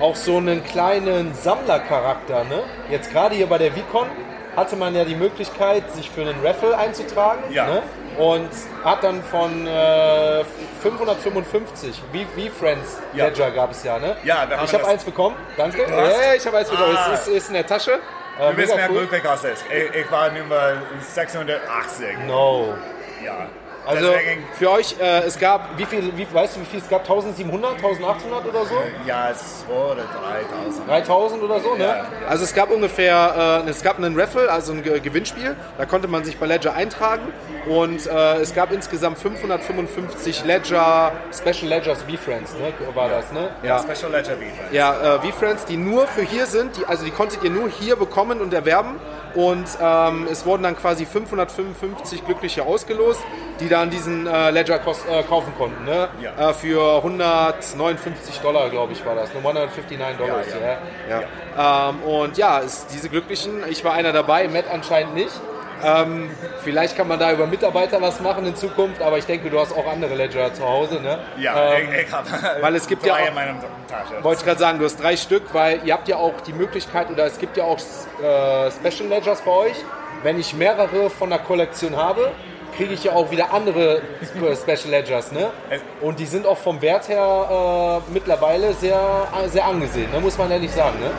auch 0.00 0.16
so 0.16 0.36
einen 0.38 0.64
kleinen 0.64 1.34
Sammlercharakter, 1.34 2.44
ne? 2.44 2.62
Jetzt 2.90 3.10
gerade 3.12 3.34
hier 3.34 3.46
bei 3.46 3.58
der 3.58 3.74
Vicon 3.74 4.06
hatte 4.56 4.76
man 4.76 4.94
ja 4.94 5.04
die 5.04 5.14
Möglichkeit, 5.14 5.90
sich 5.92 6.10
für 6.10 6.20
einen 6.22 6.34
Raffle 6.44 6.76
einzutragen. 6.76 7.42
Ja. 7.50 7.66
Ne? 7.66 7.82
Und 8.18 8.50
hat 8.84 9.02
dann 9.02 9.22
von 9.22 9.66
äh, 9.66 10.44
555, 10.82 12.02
wie, 12.12 12.26
wie 12.36 12.50
Friends 12.50 12.98
Ja. 13.14 13.26
Ledger 13.26 13.50
gab 13.50 13.70
es 13.70 13.82
ja, 13.84 13.98
ne? 13.98 14.16
Ja, 14.24 14.40
haben 14.40 14.52
ich 14.64 14.74
habe 14.74 14.86
eins 14.86 15.02
bekommen, 15.04 15.36
danke. 15.56 15.82
Ja, 15.90 16.34
ich 16.36 16.46
habe 16.46 16.58
eins 16.58 16.68
bekommen, 16.68 16.94
Ah. 16.96 17.12
es 17.14 17.26
ist, 17.26 17.34
ist 17.34 17.48
in 17.48 17.54
der 17.54 17.66
Tasche. 17.66 17.92
Äh, 17.92 18.50
Du 18.50 18.56
bist 18.56 18.74
mehr 18.74 18.90
cool. 18.90 18.98
glücklich 19.06 19.24
als 19.26 19.44
ich. 19.44 19.94
Ich 19.94 20.10
war 20.12 20.30
Nummer 20.30 20.74
680. 21.00 22.18
No. 22.26 22.74
Ja. 23.24 23.46
Also 23.84 24.10
Deswegen, 24.12 24.44
für 24.58 24.70
euch, 24.70 24.94
äh, 25.00 25.22
es 25.24 25.38
gab, 25.38 25.76
wie 25.76 25.84
viel, 25.86 26.16
wie, 26.16 26.26
weißt 26.32 26.56
du, 26.56 26.60
wie 26.60 26.64
viel 26.66 26.78
es 26.78 26.88
gab? 26.88 27.00
1700, 27.00 27.72
1800 27.76 28.46
oder 28.46 28.64
so? 28.64 28.74
ja, 29.06 29.30
2 29.34 29.72
oder 29.72 30.02
3000. 30.04 30.88
3000 30.88 31.42
oder 31.42 31.60
so, 31.60 31.74
ne? 31.74 31.84
Ja. 31.84 32.04
Also 32.28 32.44
es 32.44 32.54
gab 32.54 32.70
ungefähr, 32.70 33.62
äh, 33.66 33.70
es 33.70 33.82
gab 33.82 33.98
einen 33.98 34.18
Raffle, 34.18 34.48
also 34.50 34.72
ein 34.72 34.82
Ge- 34.84 35.00
Gewinnspiel, 35.00 35.56
da 35.78 35.84
konnte 35.84 36.06
man 36.06 36.22
sich 36.24 36.36
bei 36.38 36.46
Ledger 36.46 36.74
eintragen 36.74 37.32
und 37.66 38.06
äh, 38.06 38.34
es 38.36 38.54
gab 38.54 38.70
insgesamt 38.72 39.18
555 39.18 40.44
Ledger, 40.44 41.12
Special 41.32 41.68
Ledgers 41.68 42.02
V-Friends, 42.02 42.54
ne? 42.54 42.72
war 42.94 43.08
das, 43.08 43.32
ne? 43.32 43.48
Ja, 43.62 43.78
Special 43.80 44.12
Ledger 44.12 44.34
Defense. 44.36 44.72
Ja, 44.72 45.16
äh, 45.16 45.20
V-Friends, 45.20 45.64
die 45.64 45.76
nur 45.76 46.06
für 46.06 46.22
hier 46.22 46.46
sind, 46.46 46.76
die, 46.76 46.86
also 46.86 47.04
die 47.04 47.10
konntet 47.10 47.42
ihr 47.42 47.50
nur 47.50 47.68
hier 47.68 47.96
bekommen 47.96 48.40
und 48.40 48.52
erwerben. 48.54 49.00
Und 49.34 49.64
ähm, 49.80 50.26
es 50.30 50.44
wurden 50.44 50.62
dann 50.62 50.76
quasi 50.76 51.06
555 51.06 52.24
Glückliche 52.26 52.64
ausgelost, 52.64 53.20
die 53.60 53.68
dann 53.68 53.90
diesen 53.90 54.26
äh, 54.26 54.50
Ledger 54.50 54.76
kos- 54.76 55.06
äh, 55.08 55.22
kaufen 55.22 55.52
konnten. 55.56 55.84
Ne? 55.84 56.08
Ja. 56.20 56.50
Äh, 56.50 56.54
für 56.54 56.96
159 56.96 58.40
Dollar, 58.40 58.68
glaube 58.70 58.92
ich, 58.92 59.04
war 59.06 59.14
das. 59.14 59.32
Ne? 59.32 59.38
159 59.40 59.98
Dollar. 60.18 60.40
Ja, 60.46 60.68
Ja, 61.08 61.22
ja. 61.56 61.90
Ähm, 61.90 62.02
und 62.02 62.36
ja, 62.36 62.60
es, 62.60 62.86
diese 62.86 63.08
Glücklichen, 63.08 63.62
ich 63.68 63.84
war 63.84 63.92
einer 63.94 64.12
dabei, 64.12 64.48
Matt 64.48 64.64
anscheinend 64.72 65.14
nicht. 65.14 65.32
Ähm, 65.84 66.30
vielleicht 66.62 66.96
kann 66.96 67.08
man 67.08 67.18
da 67.18 67.32
über 67.32 67.46
Mitarbeiter 67.46 68.00
was 68.00 68.20
machen 68.20 68.46
in 68.46 68.54
Zukunft, 68.54 69.02
aber 69.02 69.18
ich 69.18 69.26
denke, 69.26 69.50
du 69.50 69.58
hast 69.58 69.72
auch 69.72 69.86
andere 69.90 70.14
Ledger 70.14 70.52
zu 70.54 70.66
Hause. 70.66 71.00
Ne? 71.00 71.18
Ja, 71.38 71.72
ähm, 71.74 71.88
ich, 71.92 72.06
ich 72.06 72.12
habe 72.12 72.28
weil 72.60 72.74
es 72.76 72.86
gibt 72.86 73.02
drei 73.02 73.08
ja 73.08 73.14
auch- 73.24 73.28
in 73.28 73.34
meiner 73.34 73.54
Tasche. 73.88 74.22
wollte 74.22 74.40
ich 74.40 74.46
gerade 74.46 74.60
sagen, 74.60 74.78
du 74.78 74.84
hast 74.84 75.02
drei 75.02 75.16
Stück, 75.16 75.42
weil 75.52 75.80
ihr 75.84 75.92
habt 75.94 76.08
ja 76.08 76.16
auch 76.16 76.40
die 76.46 76.52
Möglichkeit 76.52 77.10
oder 77.10 77.26
es 77.26 77.38
gibt 77.38 77.56
ja 77.56 77.64
auch 77.64 77.78
äh, 77.78 78.70
Special 78.70 79.08
Ledgers 79.08 79.40
bei 79.42 79.50
euch. 79.50 79.76
Wenn 80.22 80.38
ich 80.38 80.54
mehrere 80.54 81.10
von 81.10 81.30
der 81.30 81.40
Kollektion 81.40 81.96
habe, 81.96 82.30
kriege 82.76 82.94
ich 82.94 83.02
ja 83.04 83.12
auch 83.12 83.30
wieder 83.30 83.52
andere 83.52 84.00
Special 84.56 84.88
Ledgers, 84.90 85.32
ne? 85.32 85.50
Und 86.00 86.18
die 86.20 86.26
sind 86.26 86.46
auch 86.46 86.56
vom 86.56 86.80
Wert 86.80 87.08
her 87.08 88.00
äh, 88.06 88.12
mittlerweile 88.12 88.72
sehr, 88.74 88.98
sehr 89.48 89.64
angesehen, 89.66 90.10
ne? 90.12 90.20
muss 90.20 90.38
man 90.38 90.50
ehrlich 90.50 90.70
sagen, 90.72 90.98
ne? 91.00 91.10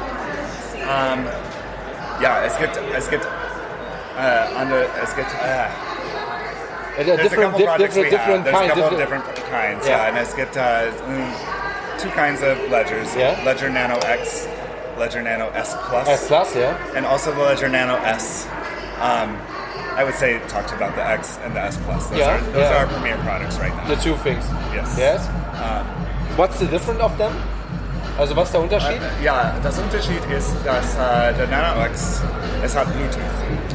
Ähm, 0.82 1.28
ja, 2.22 2.38
es 2.46 2.58
gibt, 2.58 2.80
es 2.98 3.10
gibt 3.10 3.28
äh, 4.20 5.04
es 5.04 5.16
gibt, 5.16 5.32
äh, 5.32 5.68
Äh, 6.96 7.04
there's 7.06 7.20
a 7.20 7.24
different, 7.24 7.52
couple 7.54 7.58
diff, 7.58 7.68
projects 7.68 7.96
we 7.96 8.04
different, 8.10 8.46
different 8.46 8.70
have. 8.70 8.76
There's 8.76 8.78
a 8.78 8.82
couple 8.84 8.98
different, 9.00 9.26
different 9.26 9.52
kinds, 9.52 9.88
Yeah. 9.88 9.98
yeah. 9.98 10.08
And 10.10 10.18
es 10.18 10.36
gibt 10.36 10.56
uh, 10.56 10.92
mm, 11.10 11.98
two 11.98 12.10
kinds 12.12 12.44
of 12.44 12.58
ledgers. 12.70 13.16
Yeah. 13.16 13.42
Ledger 13.44 13.70
Nano 13.72 13.98
X, 14.06 14.48
Ledger 15.00 15.24
Nano 15.24 15.50
S 15.56 15.76
Plus, 15.90 16.08
S 16.08 16.28
Plus, 16.28 16.56
ja. 16.56 16.76
and 16.96 17.06
also 17.08 17.32
the 17.34 17.42
Ledger 17.42 17.68
Nano 17.68 17.96
S. 18.06 18.46
Um, 19.02 19.36
I 19.98 20.04
would 20.04 20.14
say 20.14 20.40
talk 20.48 20.72
about 20.72 20.96
the 20.96 21.04
X 21.04 21.40
and 21.44 21.56
the 21.56 21.62
S 21.62 21.78
Plus. 21.78 22.08
Those, 22.10 22.20
Yeah, 22.20 22.36
are, 22.38 22.42
those 22.52 22.58
yeah. 22.58 22.74
are 22.78 22.86
our 22.86 22.88
premier 22.94 23.18
products 23.26 23.58
right 23.58 23.76
now. 23.76 23.88
The 23.88 23.96
two 23.96 24.16
things. 24.18 24.46
Yes. 24.74 24.96
Yes. 24.98 25.28
Um, 25.58 25.86
What's 26.38 26.60
the 26.60 26.68
difference 26.68 27.00
of 27.02 27.18
them? 27.18 27.34
Also 28.20 28.36
was 28.36 28.50
ist 28.50 28.54
der 28.54 28.62
Unterschied? 28.62 29.02
ja, 29.24 29.52
das 29.64 29.80
Unterschied 29.80 30.22
ist, 30.30 30.54
dass 30.64 30.94
äh, 30.96 31.34
der 31.34 31.48
Nano 31.48 31.84
X, 31.86 32.22
es 32.64 32.76
hat 32.76 32.86
Bluetooth. 32.94 33.22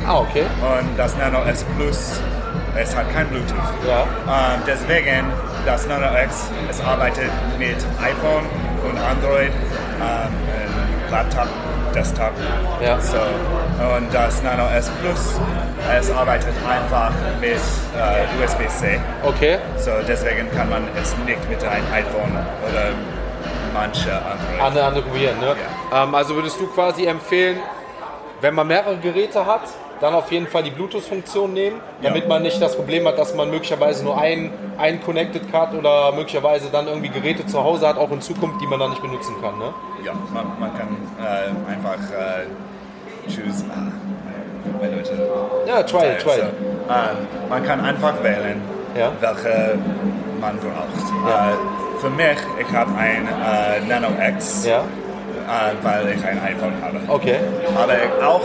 Ah, 0.09 0.21
okay. 0.21 0.45
Und 0.63 0.97
das 0.97 1.15
Nano 1.19 1.43
S 1.45 1.67
Plus, 1.77 2.19
es 2.75 2.97
hat 2.97 3.13
kein 3.13 3.29
Bluetooth. 3.29 3.59
Ja. 3.87 4.05
Ähm, 4.25 4.63
deswegen, 4.67 5.27
das 5.67 5.87
Nano 5.87 6.07
X, 6.25 6.49
es 6.71 6.81
arbeitet 6.81 7.31
mit 7.59 7.77
iPhone 8.03 8.47
und 8.89 8.99
Android, 8.99 9.53
ähm, 10.01 10.33
und 11.05 11.13
Laptop, 11.13 11.49
Desktop. 11.95 12.33
Ja. 12.81 12.99
So, 12.99 13.19
und 13.19 14.15
das 14.15 14.43
Nano 14.43 14.67
S 14.75 14.91
Plus, 15.03 15.39
es 15.95 16.11
arbeitet 16.11 16.55
einfach 16.67 17.13
mit 17.39 17.51
äh, 17.53 18.43
USB-C. 18.43 18.99
Okay. 19.25 19.59
So, 19.77 19.91
deswegen 20.09 20.51
kann 20.57 20.71
man 20.71 20.85
es 20.99 21.15
nicht 21.27 21.47
mit 21.51 21.63
einem 21.63 21.85
iPhone 21.93 22.33
oder 22.67 22.93
manche 23.75 24.11
Android. 24.11 24.61
Andere, 24.63 24.85
andere 24.87 25.03
probieren, 25.03 25.39
ne? 25.39 25.55
Ähm, 25.95 26.15
also 26.15 26.35
würdest 26.35 26.59
du 26.59 26.67
quasi 26.69 27.05
empfehlen, 27.05 27.59
wenn 28.41 28.55
man 28.55 28.67
mehrere 28.69 28.97
Geräte 28.97 29.45
hat, 29.45 29.63
dann 30.01 30.15
auf 30.15 30.31
jeden 30.33 30.47
Fall 30.47 30.63
die 30.63 30.71
Bluetooth-Funktion 30.71 31.53
nehmen, 31.53 31.81
damit 32.03 32.23
Ja. 32.25 32.29
man 32.29 32.43
nicht 32.43 32.61
das 32.63 32.77
Problem 32.77 33.07
hat, 33.07 33.19
dass 33.19 33.35
man 33.35 33.51
möglicherweise 33.51 34.05
nur 34.05 34.17
ein, 34.19 34.51
ein 34.79 35.03
Connected 35.03 35.43
hat 35.53 35.75
oder 35.75 36.13
möglicherweise 36.13 36.69
dann 36.71 36.87
irgendwie 36.87 37.09
Geräte 37.09 37.45
zu 37.47 37.63
Hause 37.63 37.89
hat, 37.89 37.97
auch 37.99 38.11
in 38.11 38.21
Zukunft, 38.21 38.61
die 38.61 38.67
man 38.67 38.79
dann 38.81 38.91
nicht 38.91 39.03
benutzen 39.03 39.35
kann. 39.43 39.59
Ne? 39.59 39.73
Ja, 40.05 40.13
man, 40.33 40.47
man 40.61 40.71
kann 40.77 40.89
äh, 41.21 41.73
einfach 41.73 41.95
äh, 42.13 43.29
choose. 43.31 43.65
Ah, 43.71 43.91
meine 44.81 44.97
Leute. 44.97 45.29
Ja, 45.67 45.83
try 45.83 46.07
it, 46.13 46.19
try 46.23 46.31
So, 46.37 46.43
it. 46.43 46.49
ähm, 46.89 47.27
man 47.49 47.65
kann 47.65 47.81
einfach 47.81 48.23
wählen, 48.23 48.61
Ja. 48.97 49.11
welche 49.21 49.79
man 50.41 50.57
braucht. 50.59 51.29
Ja. 51.29 51.51
Äh, 51.51 51.55
für 51.99 52.11
mich, 52.11 52.39
ich 52.61 52.77
habe 52.77 52.91
ein 52.97 53.27
äh, 53.27 53.81
Nano 53.89 54.09
X, 54.37 54.67
äh, 54.67 54.79
weil 55.83 56.09
ich 56.09 56.25
ein 56.25 56.41
iPhone 56.43 56.73
habe. 56.83 56.99
okay. 57.09 57.37
Aber 57.77 57.93
ich, 57.95 58.25
auch 58.25 58.41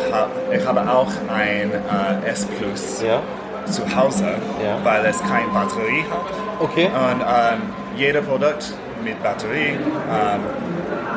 ich 0.51 0.65
habe 0.65 0.81
auch 0.81 1.07
ein 1.33 1.71
äh, 1.71 2.29
S 2.29 2.45
Plus 2.45 3.01
Ja, 3.03 3.19
zu 3.65 3.83
Hause, 3.95 4.25
Ja. 4.63 4.77
weil 4.83 5.05
es 5.05 5.19
keine 5.21 5.47
Batterie 5.53 6.03
hat. 6.09 6.33
okay. 6.59 6.85
Und 6.87 7.21
ähm, 7.21 7.61
jeder 7.95 8.21
Produkt 8.21 8.73
mit 9.03 9.21
Batterie, 9.21 9.77
ähm, 9.77 10.41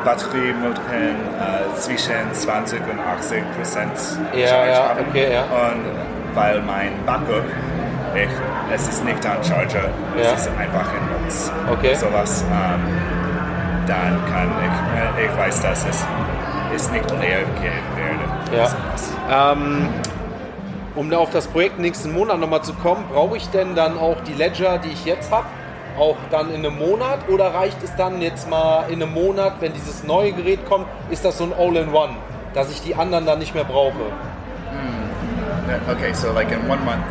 Batterie 0.03 0.53
möchten 0.53 0.93
äh, 0.93 1.75
zwischen 1.75 2.13
20 2.33 2.79
und 2.81 2.99
80 2.99 3.43
Prozent 3.55 3.91
Ja, 4.33 4.65
ja, 4.65 4.95
okay, 5.09 5.33
ja. 5.33 5.41
Und 5.43 5.83
weil 6.35 6.61
mein 6.61 6.91
Backup, 7.05 7.43
ich, 8.15 8.29
es 8.73 8.87
ist 8.87 9.03
nicht 9.05 9.25
ein 9.25 9.43
Charger, 9.43 9.89
Ja. 10.17 10.33
es 10.33 10.41
ist 10.41 10.49
einfach 10.57 10.87
ein 10.91 11.23
Nutz. 11.23 11.51
Okay. 11.71 11.93
Sowas, 11.95 12.43
ähm, 12.51 12.81
dann 13.87 14.19
kann 14.31 14.51
ich, 14.61 15.23
äh, 15.23 15.25
ich 15.25 15.37
weiß, 15.37 15.61
dass 15.61 15.85
es 15.85 16.05
ist 16.75 16.91
nicht 16.91 17.09
leer 17.11 17.39
gehen 17.61 17.83
werde. 17.95 18.55
Ja. 18.55 18.67
Sowas. 18.67 19.13
Ähm, 19.31 19.87
um 20.95 21.13
auf 21.13 21.29
das 21.29 21.47
Projekt 21.47 21.79
nächsten 21.79 22.11
Monat 22.11 22.39
nochmal 22.39 22.63
zu 22.63 22.73
kommen, 22.73 23.05
brauche 23.11 23.37
ich 23.37 23.47
denn 23.49 23.75
dann 23.75 23.97
auch 23.97 24.17
die 24.27 24.33
Ledger, 24.33 24.77
die 24.77 24.89
ich 24.89 25.05
jetzt 25.05 25.31
habe, 25.31 25.45
auch 25.97 26.17
dann 26.29 26.49
in 26.51 26.65
einem 26.65 26.77
Monat 26.77 27.27
oder 27.29 27.53
reicht 27.53 27.81
es 27.83 27.95
dann 27.95 28.21
jetzt 28.21 28.49
mal 28.49 28.85
in 28.89 29.01
einem 29.01 29.13
Monat, 29.13 29.53
wenn 29.59 29.73
dieses 29.73 30.03
neue 30.03 30.31
Gerät 30.31 30.67
kommt, 30.67 30.85
ist 31.09 31.25
das 31.25 31.37
so 31.37 31.45
ein 31.45 31.53
All-in-One, 31.57 32.15
dass 32.53 32.71
ich 32.71 32.81
die 32.81 32.95
anderen 32.95 33.25
dann 33.25 33.39
nicht 33.39 33.55
mehr 33.55 33.63
brauche? 33.63 33.93
Okay, 35.89 36.13
so 36.13 36.31
like 36.33 36.51
in 36.51 36.59
one 36.69 36.83
month, 36.85 37.03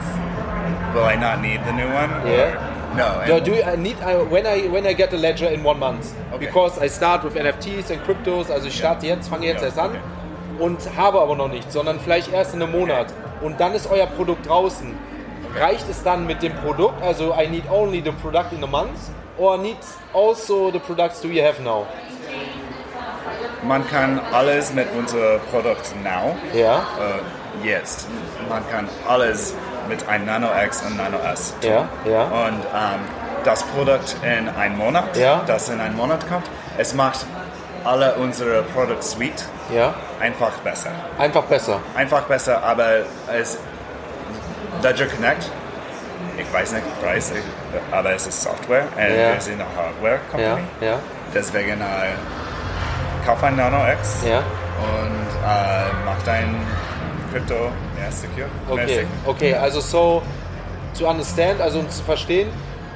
will 0.94 1.02
I 1.02 1.16
not 1.16 1.40
need 1.40 1.60
the 1.66 1.72
new 1.72 1.88
one? 1.88 2.10
Yeah. 2.26 2.75
No. 2.96 3.22
No, 3.28 3.40
do 3.40 3.52
I 3.52 3.76
need 3.76 3.96
I, 4.00 4.16
when 4.22 4.46
I 4.46 4.68
when 4.68 4.86
I 4.86 4.94
get 4.94 5.12
a 5.12 5.16
ledger 5.16 5.48
in 5.48 5.62
one 5.62 5.78
month 5.78 6.14
Okay. 6.32 6.46
because 6.46 6.78
I 6.78 6.88
start 6.88 7.24
with 7.24 7.34
NFTs 7.36 7.90
and 7.90 8.02
cryptos, 8.04 8.50
also 8.50 8.68
ich 8.68 8.76
starte 8.76 9.06
jetzt, 9.06 9.28
fange 9.28 9.46
jetzt 9.46 9.62
erst 9.62 9.78
an 9.78 9.90
okay. 9.90 10.00
und 10.58 10.78
habe 10.96 11.20
aber 11.20 11.36
noch 11.36 11.48
nichts, 11.48 11.74
sondern 11.74 12.00
vielleicht 12.00 12.32
erst 12.32 12.54
in 12.54 12.62
einem 12.62 12.72
Monat 12.72 13.12
und 13.42 13.60
dann 13.60 13.74
ist 13.74 13.90
euer 13.90 14.06
Produkt 14.06 14.48
draußen. 14.48 14.94
Reicht 15.58 15.88
es 15.88 16.02
dann 16.02 16.26
mit 16.26 16.42
dem 16.42 16.54
Produkt, 16.54 17.02
also 17.02 17.34
I 17.38 17.48
need 17.48 17.64
only 17.70 18.02
the 18.04 18.12
product 18.12 18.52
in 18.52 18.62
a 18.62 18.66
month 18.66 18.98
or 19.38 19.56
need 19.56 19.78
also 20.12 20.70
the 20.70 20.78
products 20.78 21.20
do 21.20 21.28
you 21.28 21.42
have 21.42 21.62
now? 21.62 21.86
Man 23.62 23.86
kann 23.88 24.20
alles 24.32 24.72
mit 24.72 24.86
unserem 24.96 25.40
Produkt 25.50 25.94
now 26.04 26.36
Ja, 26.54 26.86
äh, 27.62 27.66
jetzt. 27.66 28.06
Man 28.48 28.62
kann 28.70 28.88
alles 29.08 29.54
mit 29.88 30.08
ein 30.08 30.24
Nano 30.24 30.48
X 30.64 30.82
und 30.82 30.96
Nano 30.96 31.18
S. 31.32 31.54
ja, 31.62 31.86
ja. 32.04 32.22
Und 32.24 32.60
ähm, 32.74 33.00
das 33.44 33.62
Produkt 33.64 34.16
in 34.22 34.48
einem 34.48 34.76
Monat, 34.76 35.16
Ja. 35.16 35.42
das 35.46 35.68
in 35.68 35.80
einen 35.80 35.96
Monat 35.96 36.26
kommt, 36.28 36.46
es 36.78 36.94
macht 36.94 37.24
alle 37.84 38.14
unsere 38.14 38.62
Product 38.74 39.00
Suite 39.02 39.44
Ja, 39.72 39.94
einfach 40.20 40.50
besser. 40.64 40.90
einfach 41.18 41.44
besser. 41.44 41.78
Einfach 41.94 42.22
besser, 42.22 42.62
aber 42.62 42.86
es 43.32 43.58
Ledger 44.82 45.06
Connect, 45.06 45.48
ich 46.38 46.52
weiß 46.52 46.72
nicht 46.72 47.02
Preis, 47.02 47.32
aber 47.92 48.10
es 48.12 48.26
ist 48.26 48.42
Software 48.42 48.84
und 48.96 49.02
Ja. 49.02 49.32
wir 49.34 49.40
sind 49.40 49.54
eine 49.60 49.64
Hardware 49.76 50.18
Ja, 50.80 50.98
Deswegen 51.34 51.80
äh, 51.80 53.24
kauf 53.26 53.42
ein 53.42 53.56
Nano 53.56 53.78
X 53.92 54.18
ja. 54.28 54.38
und 54.38 54.44
äh, 55.44 55.92
mach 56.04 56.20
dein 56.24 56.54
Crypto 57.36 57.54
ja, 58.02 58.10
secure. 58.10 58.48
Okay, 58.70 59.06
okay, 59.26 59.54
also 59.54 59.80
so 59.80 60.22
to 60.98 61.06
understand, 61.08 61.60
also 61.60 61.80
um 61.80 61.90
zu 61.90 62.02
verstehen, 62.02 62.48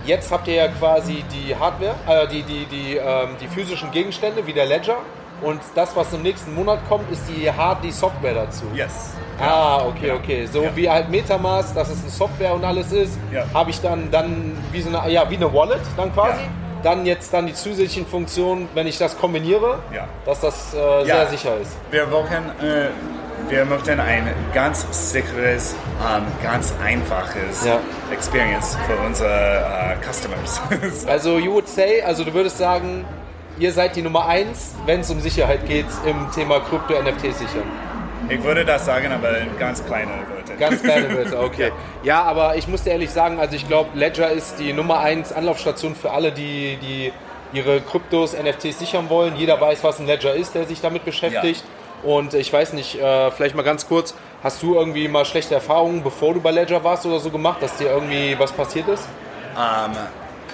jetzt 0.07 0.31
habt 0.33 0.49
ihr 0.49 0.55
ja 0.55 0.69
quasi 0.69 1.25
die 1.31 1.55
Hardware, 1.55 1.95
äh, 2.09 2.27
die, 2.29 2.43
die, 2.43 2.65
die, 2.67 2.97
ähm, 2.97 3.37
die 3.41 3.49
physischen 3.49 3.91
Gegenstände 3.91 4.47
wie 4.47 4.53
der 4.55 4.67
Ledger 4.67 4.97
und 5.43 5.61
das, 5.75 5.95
was 5.95 6.13
im 6.13 6.23
nächsten 6.23 6.55
Monat 6.55 6.79
kommt, 6.89 7.11
ist 7.11 7.23
die 7.29 7.51
Hard, 7.51 7.85
die 7.85 7.91
Software 7.93 8.35
dazu. 8.35 8.65
Yes. 8.75 9.15
Ah, 9.39 9.85
okay, 9.87 10.13
okay. 10.13 10.47
So 10.47 10.63
Ja. 10.63 10.71
wie 10.77 10.89
halt 10.89 11.09
Metamask, 11.11 11.75
dass 11.75 11.91
es 11.91 12.01
eine 12.03 12.11
Software 12.11 12.55
und 12.55 12.65
alles 12.65 12.93
ist, 12.93 13.19
Ja. 13.33 13.45
habe 13.55 13.71
ich 13.71 13.81
dann, 13.81 14.11
dann 14.11 14.57
wie 14.73 14.81
so 14.83 14.89
eine, 14.97 15.11
ja, 15.11 15.29
wie 15.31 15.37
eine 15.37 15.53
Wallet 15.53 15.81
dann 15.97 16.13
quasi. 16.15 16.41
Ja. 16.41 16.49
Dann 16.83 17.05
jetzt 17.05 17.33
dann 17.35 17.47
die 17.47 17.53
zusätzlichen 17.53 18.07
Funktionen, 18.07 18.67
wenn 18.73 18.87
ich 18.87 18.97
das 18.97 19.19
kombiniere, 19.19 19.81
Ja. 19.95 20.09
dass 20.25 20.41
das 20.41 20.73
äh, 20.75 21.05
sehr 21.05 21.27
sicher 21.29 21.57
ist. 21.61 21.77
Wir 21.91 22.11
wollen, 22.11 22.27
äh, 22.63 22.89
wir 23.51 23.65
möchten 23.65 23.99
ein 23.99 24.33
ganz 24.55 24.87
sicheres, 25.13 25.75
ähm, 26.01 26.25
ganz 26.43 26.73
einfaches 26.83 27.67
Ja. 27.67 27.81
Experience 28.13 28.77
für 28.87 28.97
unsere 29.05 29.97
äh, 30.01 30.05
Customers. 30.07 30.61
So. 30.93 31.09
Also 31.09 31.39
you 31.39 31.53
would 31.53 31.69
say, 31.69 32.01
also 32.03 32.25
du 32.25 32.33
würdest 32.33 32.59
sagen, 32.59 33.05
ihr 33.59 33.73
seid 33.73 33.97
die 33.97 34.03
Nummer 34.03 34.27
eins, 34.27 34.75
wenn 34.87 35.01
es 35.01 35.11
um 35.11 35.21
Sicherheit 35.21 35.67
geht 35.67 35.87
im 36.07 36.31
Thema 36.33 36.61
Krypto-NFT 36.61 37.23
sichern. 37.37 37.65
ich 38.29 38.43
würde 38.43 38.65
das 38.65 38.85
sagen, 38.87 39.11
aber 39.13 39.39
in 39.39 39.59
ganz 39.59 39.85
kleine 39.85 40.11
Worte. 40.13 40.55
Ganz 40.59 40.83
kleine 40.83 41.11
Wörter, 41.17 41.43
okay. 41.43 41.73
Ja, 42.05 42.23
aber 42.23 42.57
ich 42.57 42.69
muss 42.69 42.85
dir 42.85 42.91
ehrlich 42.93 43.11
sagen, 43.11 43.41
also 43.41 43.57
ich 43.57 43.67
glaube, 43.67 43.91
Ledger 43.95 44.31
ist 44.31 44.59
die 44.61 44.73
Nummer 44.73 45.01
eins 45.01 45.33
Anlaufstation 45.33 45.95
für 45.97 46.13
alle, 46.13 46.31
die, 46.31 46.79
die 46.81 47.13
ihre 47.53 47.81
Kryptos, 47.81 48.35
NFTs 48.41 48.79
sichern 48.79 49.11
wollen. 49.11 49.35
Jeder 49.37 49.61
weiß, 49.61 49.83
was 49.83 49.99
ein 49.99 50.07
Ledger 50.07 50.35
ist, 50.35 50.55
der 50.55 50.67
sich 50.67 50.81
damit 50.81 51.05
beschäftigt. 51.05 51.65
Und 52.03 52.33
ich 52.35 52.53
weiß 52.53 52.73
nicht, 52.73 52.99
äh, 52.99 53.31
vielleicht 53.31 53.55
mal 53.55 53.63
ganz 53.63 53.87
kurz, 53.87 54.15
hast 54.43 54.63
du 54.63 54.75
irgendwie 54.75 55.07
mal 55.09 55.25
schlechte 55.25 55.55
Erfahrungen, 55.55 56.03
bevor 56.03 56.33
du 56.35 56.41
bei 56.41 56.51
Ledger 56.51 56.83
warst 56.83 57.05
oder 57.07 57.19
so 57.21 57.31
gemacht, 57.31 57.63
dass 57.63 57.77
dir 57.77 57.91
irgendwie 57.91 58.39
was 58.39 58.53
passiert 58.53 58.89
ist? 58.89 59.07
Ähm, 59.55 59.93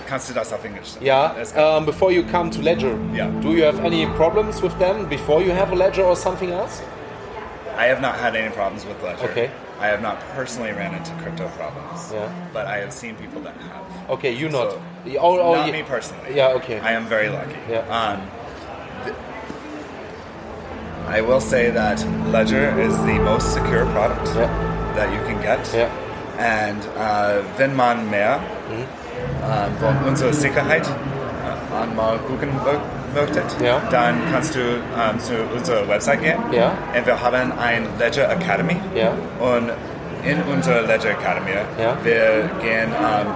kannst 0.09 0.29
du 0.31 0.35
das 0.35 0.53
auf 0.53 0.65
Englisch 0.65 0.89
sagen? 0.91 1.05
Ja, 1.07 1.35
kann- 1.55 1.79
um, 1.79 1.87
before 1.87 2.11
you 2.13 2.25
come 2.31 2.51
to 2.51 2.61
Ledger, 2.61 2.95
Yeah. 3.15 3.29
do 3.43 3.51
you 3.51 3.65
have 3.65 3.81
any 3.85 4.07
problems 4.17 4.61
with 4.63 4.77
them 4.79 5.09
before 5.09 5.41
you 5.41 5.53
have 5.55 5.71
a 5.73 5.77
Ledger 5.77 6.05
or 6.05 6.17
something 6.17 6.51
else? 6.51 6.83
I 7.79 7.89
have 7.91 8.01
not 8.01 8.15
had 8.21 8.35
any 8.35 8.49
problems 8.51 8.85
with 8.85 8.97
Ledger. 9.05 9.25
Okay. 9.31 9.51
I 9.81 9.87
have 9.89 10.01
not 10.01 10.17
personally 10.35 10.73
ran 10.73 10.95
into 10.95 11.11
crypto 11.23 11.45
problems. 11.59 12.11
Yeah. 12.11 12.27
But 12.55 12.65
I 12.67 12.79
have 12.81 12.91
seen 12.93 13.15
people 13.15 13.43
that 13.43 13.53
have. 13.71 14.11
Okay, 14.15 14.33
you 14.33 14.49
not. 14.49 14.71
So, 14.73 14.79
oh, 15.21 15.39
oh, 15.39 15.55
not 15.57 15.67
ye- 15.67 15.73
me 15.73 15.83
personally. 15.83 16.35
Yeah, 16.35 16.57
okay. 16.57 16.81
I 16.83 16.93
am 16.97 17.05
very 17.07 17.29
lucky. 17.29 17.59
Yeah. 17.71 17.83
Um, 17.91 18.23
I 21.09 21.21
will 21.21 21.41
say 21.41 21.71
that 21.71 22.05
Ledger 22.33 22.75
is 22.79 22.97
the 23.05 23.19
most 23.21 23.53
secure 23.55 23.85
product 23.87 24.29
Yeah. 24.37 24.49
that 24.97 25.09
you 25.13 25.21
can 25.27 25.41
get. 25.41 25.61
Ja. 25.75 25.87
And 26.39 26.79
uh, 26.99 27.43
wenn 27.57 27.75
man 27.77 28.11
mehr 28.11 28.39
Mhm. 28.69 28.85
ähm, 29.45 29.71
von 29.81 30.09
unserer 30.09 30.33
Sicherheit 30.33 30.83
einmal 31.81 32.19
gucken 32.27 32.51
mö- 32.65 33.19
möchtet, 33.21 33.45
Ja. 33.63 33.81
dann 33.91 34.17
kannst 34.33 34.55
du 34.55 34.59
ähm, 34.61 35.19
zu 35.21 35.35
unserer 35.57 35.89
Website 35.89 36.21
gehen. 36.23 36.39
Ja. 36.51 36.73
Und 36.97 37.07
wir 37.07 37.23
haben 37.23 37.53
ein 37.59 37.87
Ledger 37.99 38.29
Academy. 38.31 38.77
Ja. 38.95 39.13
Und 39.39 39.71
in 40.25 40.43
unserer 40.53 40.83
Ledger 40.83 41.11
Academy, 41.11 41.53
wir 42.03 42.51
gehen 42.61 42.91
ähm, 42.93 43.27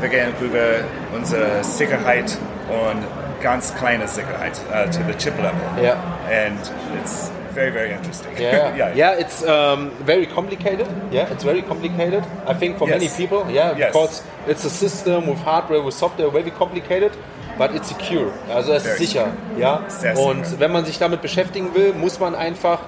wir 0.00 0.08
gehen 0.08 0.32
über 0.40 0.84
unsere 1.14 1.62
Sicherheit 1.62 2.36
und 2.70 3.02
ganz 3.40 3.74
kleine 3.74 4.06
Sicherheit 4.08 4.52
uh, 4.70 4.84
to 4.90 5.00
the 5.06 5.14
chip 5.18 5.34
level. 5.38 5.58
Yeah. 5.82 5.96
And 6.30 6.58
it's 7.02 7.30
very, 7.54 7.70
very 7.72 7.92
interesting. 7.92 8.32
Yeah, 8.38 8.74
yeah. 8.76 8.94
yeah, 8.94 9.18
it's 9.18 9.42
um, 9.44 9.90
very 10.06 10.26
complicated. 10.26 10.86
Yeah, 11.10 11.30
it's 11.32 11.44
very 11.44 11.62
complicated. 11.62 12.22
I 12.46 12.54
think 12.54 12.78
for 12.78 12.86
many 12.88 13.04
Yes. 13.04 13.16
people, 13.16 13.44
yeah, 13.50 13.76
Yes. 13.76 13.92
because 13.92 14.22
it's 14.46 14.64
a 14.64 14.70
system 14.70 15.26
with 15.28 15.38
hardware, 15.44 15.82
with 15.82 15.94
software, 15.94 16.30
very 16.30 16.50
complicated, 16.50 17.12
but 17.58 17.74
it's 17.74 17.88
secure. 17.88 18.30
Also 18.54 18.72
es 18.72 18.84
ist 18.86 18.98
sicher, 18.98 19.28
ja. 19.58 19.80
Sehr 19.88 20.16
Und 20.18 20.46
sicher. 20.46 20.60
wenn 20.60 20.72
man 20.72 20.84
sich 20.84 20.98
damit 20.98 21.22
beschäftigen 21.22 21.74
will, 21.74 21.92
muss 21.92 22.20
man 22.20 22.34
einfach 22.34 22.78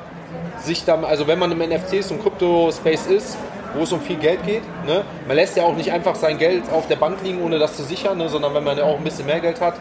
sich 0.61 0.85
dann, 0.85 1.05
also 1.05 1.27
wenn 1.27 1.39
man 1.39 1.51
im 1.51 1.59
NFTs 1.59 2.11
und 2.13 2.23
Krypto-Space 2.23 3.07
ist, 3.07 3.37
wo 3.75 3.83
es 3.83 3.93
um 3.93 4.01
viel 4.01 4.17
Geld 4.17 4.45
geht, 4.47 4.63
ne? 4.87 5.03
man 5.27 5.37
lässt 5.37 5.57
ja 5.57 5.65
auch 5.65 5.75
nicht 5.75 5.91
einfach 5.91 6.15
sein 6.15 6.39
Geld 6.39 6.63
auf 6.73 6.87
der 6.89 6.97
Bank 6.97 7.19
liegen, 7.25 7.43
ohne 7.43 7.59
das 7.59 7.77
zu 7.77 7.83
sichern, 7.83 8.19
ne? 8.19 8.29
sondern 8.29 8.55
wenn 8.55 8.63
man 8.63 8.77
ja 8.79 8.85
auch 8.85 8.99
ein 8.99 9.05
bisschen 9.05 9.27
mehr 9.27 9.41
Geld 9.41 9.61
hat, 9.61 9.75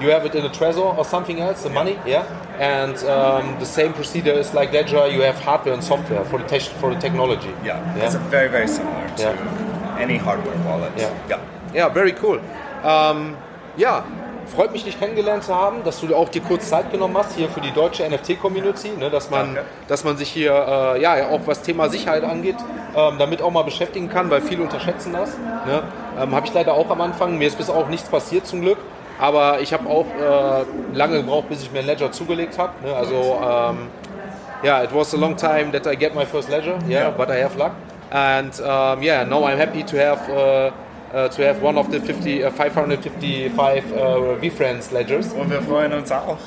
you 0.00 0.10
have 0.10 0.24
it 0.26 0.34
in 0.34 0.44
a 0.44 0.48
trezor 0.50 0.96
or 0.96 1.04
something 1.04 1.40
else, 1.40 1.62
the 1.62 1.70
money, 1.70 1.96
yeah. 2.06 2.24
And 2.58 2.96
um, 3.04 3.58
the 3.58 3.66
same 3.66 3.92
procedure 3.92 4.32
is 4.38 4.52
like 4.54 4.72
Ledger, 4.72 5.06
you 5.08 5.22
have 5.22 5.38
hardware 5.44 5.74
and 5.74 5.82
software 5.82 6.24
for 6.24 6.38
the, 6.38 6.44
tech 6.46 6.62
for 6.80 6.92
the 6.94 7.00
technology. 7.00 7.52
Yeah, 7.64 7.80
Yeah. 7.96 8.04
it's 8.06 8.14
very, 8.30 8.48
very 8.48 8.68
similar 8.68 9.06
to 9.16 9.22
Yeah. 9.22 9.98
any 10.00 10.18
hardware 10.18 10.56
wallet. 10.66 10.92
Yeah. 10.96 11.10
yeah. 11.28 11.38
Ja, 11.74 11.88
very 11.88 12.14
cool. 12.22 12.40
Ähm, 12.84 13.36
ja, 13.76 14.04
freut 14.46 14.72
mich, 14.72 14.84
dich 14.84 14.98
kennengelernt 14.98 15.44
zu 15.44 15.54
haben, 15.54 15.84
dass 15.84 16.00
du 16.00 16.14
auch 16.16 16.28
dir 16.30 16.40
kurz 16.42 16.68
Zeit 16.68 16.90
genommen 16.90 17.16
hast 17.18 17.34
hier 17.36 17.48
für 17.48 17.60
die 17.60 17.70
deutsche 17.72 18.08
NFT-Community, 18.08 18.90
ne, 18.98 19.10
dass, 19.10 19.30
man, 19.30 19.54
Danke. 19.54 19.70
dass 19.86 20.04
man 20.04 20.16
sich 20.16 20.30
hier 20.30 20.52
äh, 20.96 21.02
ja, 21.02 21.28
auch 21.28 21.40
was 21.46 21.62
Thema 21.62 21.88
Sicherheit 21.88 22.24
angeht, 22.24 22.56
ähm, 22.96 23.16
damit 23.18 23.42
auch 23.42 23.50
mal 23.50 23.64
beschäftigen 23.64 24.08
kann, 24.08 24.30
weil 24.30 24.40
viele 24.40 24.62
unterschätzen 24.62 25.12
das. 25.12 25.36
Ne? 25.66 25.82
Ähm, 26.20 26.34
habe 26.34 26.46
ich 26.46 26.54
leider 26.54 26.72
auch 26.74 26.88
am 26.90 27.00
Anfang, 27.02 27.36
mir 27.38 27.46
ist 27.46 27.58
bis 27.58 27.68
auch 27.70 27.88
nichts 27.88 28.08
passiert 28.08 28.46
zum 28.46 28.62
Glück, 28.62 28.78
aber 29.18 29.60
ich 29.60 29.72
habe 29.72 29.88
auch 29.88 30.06
äh, 30.06 30.64
lange 30.96 31.18
gebraucht, 31.18 31.48
bis 31.48 31.62
ich 31.62 31.72
mir 31.72 31.80
ein 31.80 31.86
Ledger 31.86 32.10
zugelegt 32.12 32.58
habe. 32.58 32.72
Ne? 32.84 32.94
Also, 32.94 33.14
ähm, 33.42 33.88
yeah, 34.64 34.82
it 34.82 34.90
was 34.94 35.12
a 35.14 35.16
long 35.16 35.36
time 35.36 35.70
that 35.72 35.86
I 35.86 35.96
get 35.96 36.14
my 36.14 36.24
first 36.24 36.48
ledger. 36.48 36.78
Yeah, 36.88 37.02
Yeah. 37.02 37.10
but 37.10 37.28
I 37.30 37.42
have 37.42 37.56
luck. 37.56 37.72
And 38.10 38.58
um, 38.60 39.02
yeah, 39.02 39.24
now 39.24 39.44
I'm 39.46 39.58
happy 39.58 39.82
to 39.82 39.96
have 39.98 40.20
uh, 40.30 40.70
uh, 41.14 41.28
to 41.28 41.42
have 41.46 41.60
one 41.62 41.76
of 41.78 41.90
the 41.90 42.00
50, 42.00 42.44
uh, 42.44 42.50
555 42.50 43.84
uh, 43.92 44.36
VFriends 44.40 44.90
ledgers. 44.92 45.32
Und 45.34 45.50
wir 45.50 45.60
freuen 45.62 45.92
uns 45.92 46.10
auch, 46.10 46.38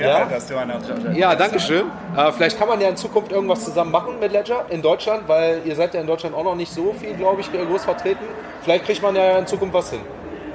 ja, 0.00 0.20
Ja? 0.20 0.24
dass 0.24 0.46
du 0.48 0.56
eine 0.56 0.74
Ja, 1.14 1.34
danke 1.36 1.60
schön. 1.60 1.84
Äh, 2.16 2.32
vielleicht 2.32 2.58
kann 2.58 2.68
man 2.68 2.80
ja 2.80 2.88
in 2.88 2.96
Zukunft 2.96 3.30
irgendwas 3.30 3.64
zusammen 3.64 3.92
machen 3.92 4.18
mit 4.18 4.32
Ledger 4.32 4.64
in 4.70 4.82
Deutschland, 4.82 5.22
weil 5.28 5.60
ihr 5.64 5.76
seid 5.76 5.94
ja 5.94 6.00
in 6.00 6.06
Deutschland 6.06 6.34
auch 6.34 6.44
noch 6.44 6.56
nicht 6.56 6.72
so 6.72 6.92
viel, 6.98 7.14
glaube 7.14 7.40
ich, 7.42 7.50
groß 7.52 7.84
vertreten. 7.84 8.24
Vielleicht 8.62 8.84
kriegt 8.86 9.02
man 9.02 9.14
ja 9.14 9.38
in 9.38 9.46
Zukunft 9.46 9.74
was 9.74 9.90
hin. 9.90 10.00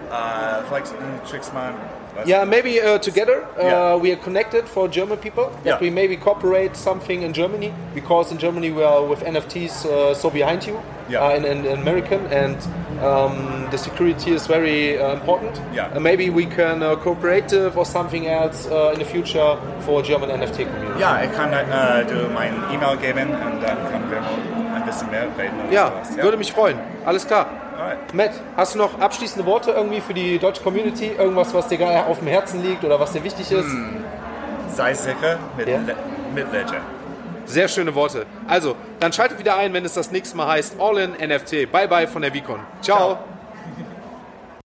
Uh, 0.10 0.64
vielleicht 0.68 0.92
äh, 0.94 1.30
Tricks 1.30 1.52
Yeah, 2.26 2.44
maybe 2.44 2.82
uh, 2.82 2.98
together 2.98 3.44
uh, 3.58 3.64
Yeah. 3.64 3.96
we 3.96 4.12
are 4.12 4.18
connected 4.18 4.68
for 4.68 4.88
German 4.90 5.18
people. 5.18 5.50
That 5.64 5.66
Yeah. 5.66 5.80
we 5.82 5.90
maybe 5.90 6.18
cooperate 6.18 6.76
something 6.76 7.22
in 7.24 7.34
Germany 7.34 7.72
because 7.94 8.32
in 8.32 8.38
Germany 8.40 8.72
we 8.72 8.84
are 8.84 9.04
with 9.04 9.24
NFTs 9.24 9.86
uh, 9.86 10.14
so 10.14 10.30
behind 10.30 10.66
you 10.66 10.80
Yeah. 11.10 11.24
uh, 11.24 11.36
in, 11.38 11.46
in, 11.46 11.66
in 11.66 11.80
American 11.80 12.26
and 12.32 12.58
um, 13.02 13.68
the 13.72 13.78
security 13.78 14.32
is 14.32 14.48
very 14.48 14.98
uh, 15.00 15.14
important. 15.14 15.62
Yeah. 15.74 15.88
Uh, 15.96 16.00
maybe 16.00 16.30
we 16.30 16.46
can 16.46 16.84
uh, 16.84 16.96
cooperate 16.98 17.54
uh, 17.54 17.70
for 17.72 17.86
something 17.86 18.28
else 18.28 18.68
uh, 18.68 18.92
in 18.94 19.00
the 19.00 19.06
future 19.06 19.58
for 19.82 20.02
German 20.02 20.30
NFT 20.30 20.66
community. 20.66 21.00
Yeah, 21.00 21.14
I 21.14 21.28
can 21.28 21.52
du 22.08 22.28
mein 22.34 22.54
E-Mail 22.74 22.98
dann 23.62 23.78
können 23.92 24.10
wir 24.12 24.22
mal 24.22 24.34
ein 24.34 24.59
bisschen 25.00 25.12
mehr 25.12 25.24
reden. 25.38 25.56
Ja, 25.72 25.92
sowas, 26.04 26.24
würde 26.24 26.38
mich 26.38 26.52
freuen. 26.52 26.78
Alles 27.06 27.26
klar. 27.28 27.48
Alright. 27.78 28.14
Matt, 28.14 28.32
hast 28.58 28.76
du 28.76 28.80
noch 28.80 29.00
abschließende 29.00 29.46
Worte 29.46 29.72
irgendwie 29.72 30.02
für 30.02 30.14
die 30.14 30.38
deutsche 30.38 30.62
Community? 30.62 31.12
Irgendwas, 31.18 31.54
was 31.54 31.68
dir 31.68 31.78
gerade 31.78 32.06
auf 32.06 32.20
dem 32.20 32.28
Herzen 32.28 32.62
liegt 32.62 32.84
oder 32.84 33.00
was 33.00 33.14
dir 33.14 33.24
wichtig 33.24 33.52
ist? 33.52 33.70
Sei 34.76 34.94
sicher 34.94 35.38
mit, 35.58 35.68
Ja. 35.68 35.78
Le 35.78 35.96
mit 36.34 36.52
Ledger. 36.52 36.82
Sehr 37.46 37.68
schöne 37.68 37.96
Worte. 37.96 38.26
Also, 38.48 38.76
dann 39.00 39.12
schaltet 39.12 39.40
wieder 39.40 39.56
ein, 39.58 39.74
wenn 39.74 39.84
es 39.84 39.94
das 39.94 40.12
nächste 40.12 40.38
Mal 40.38 40.48
heißt 40.48 40.76
All 40.80 40.98
in 41.00 41.12
NFT. 41.14 41.72
Bye 41.72 41.88
bye 41.88 42.08
von 42.08 42.22
der 42.22 42.34
Vicon. 42.34 42.60
Ciao. 42.82 42.98
Ciao. 42.98 43.18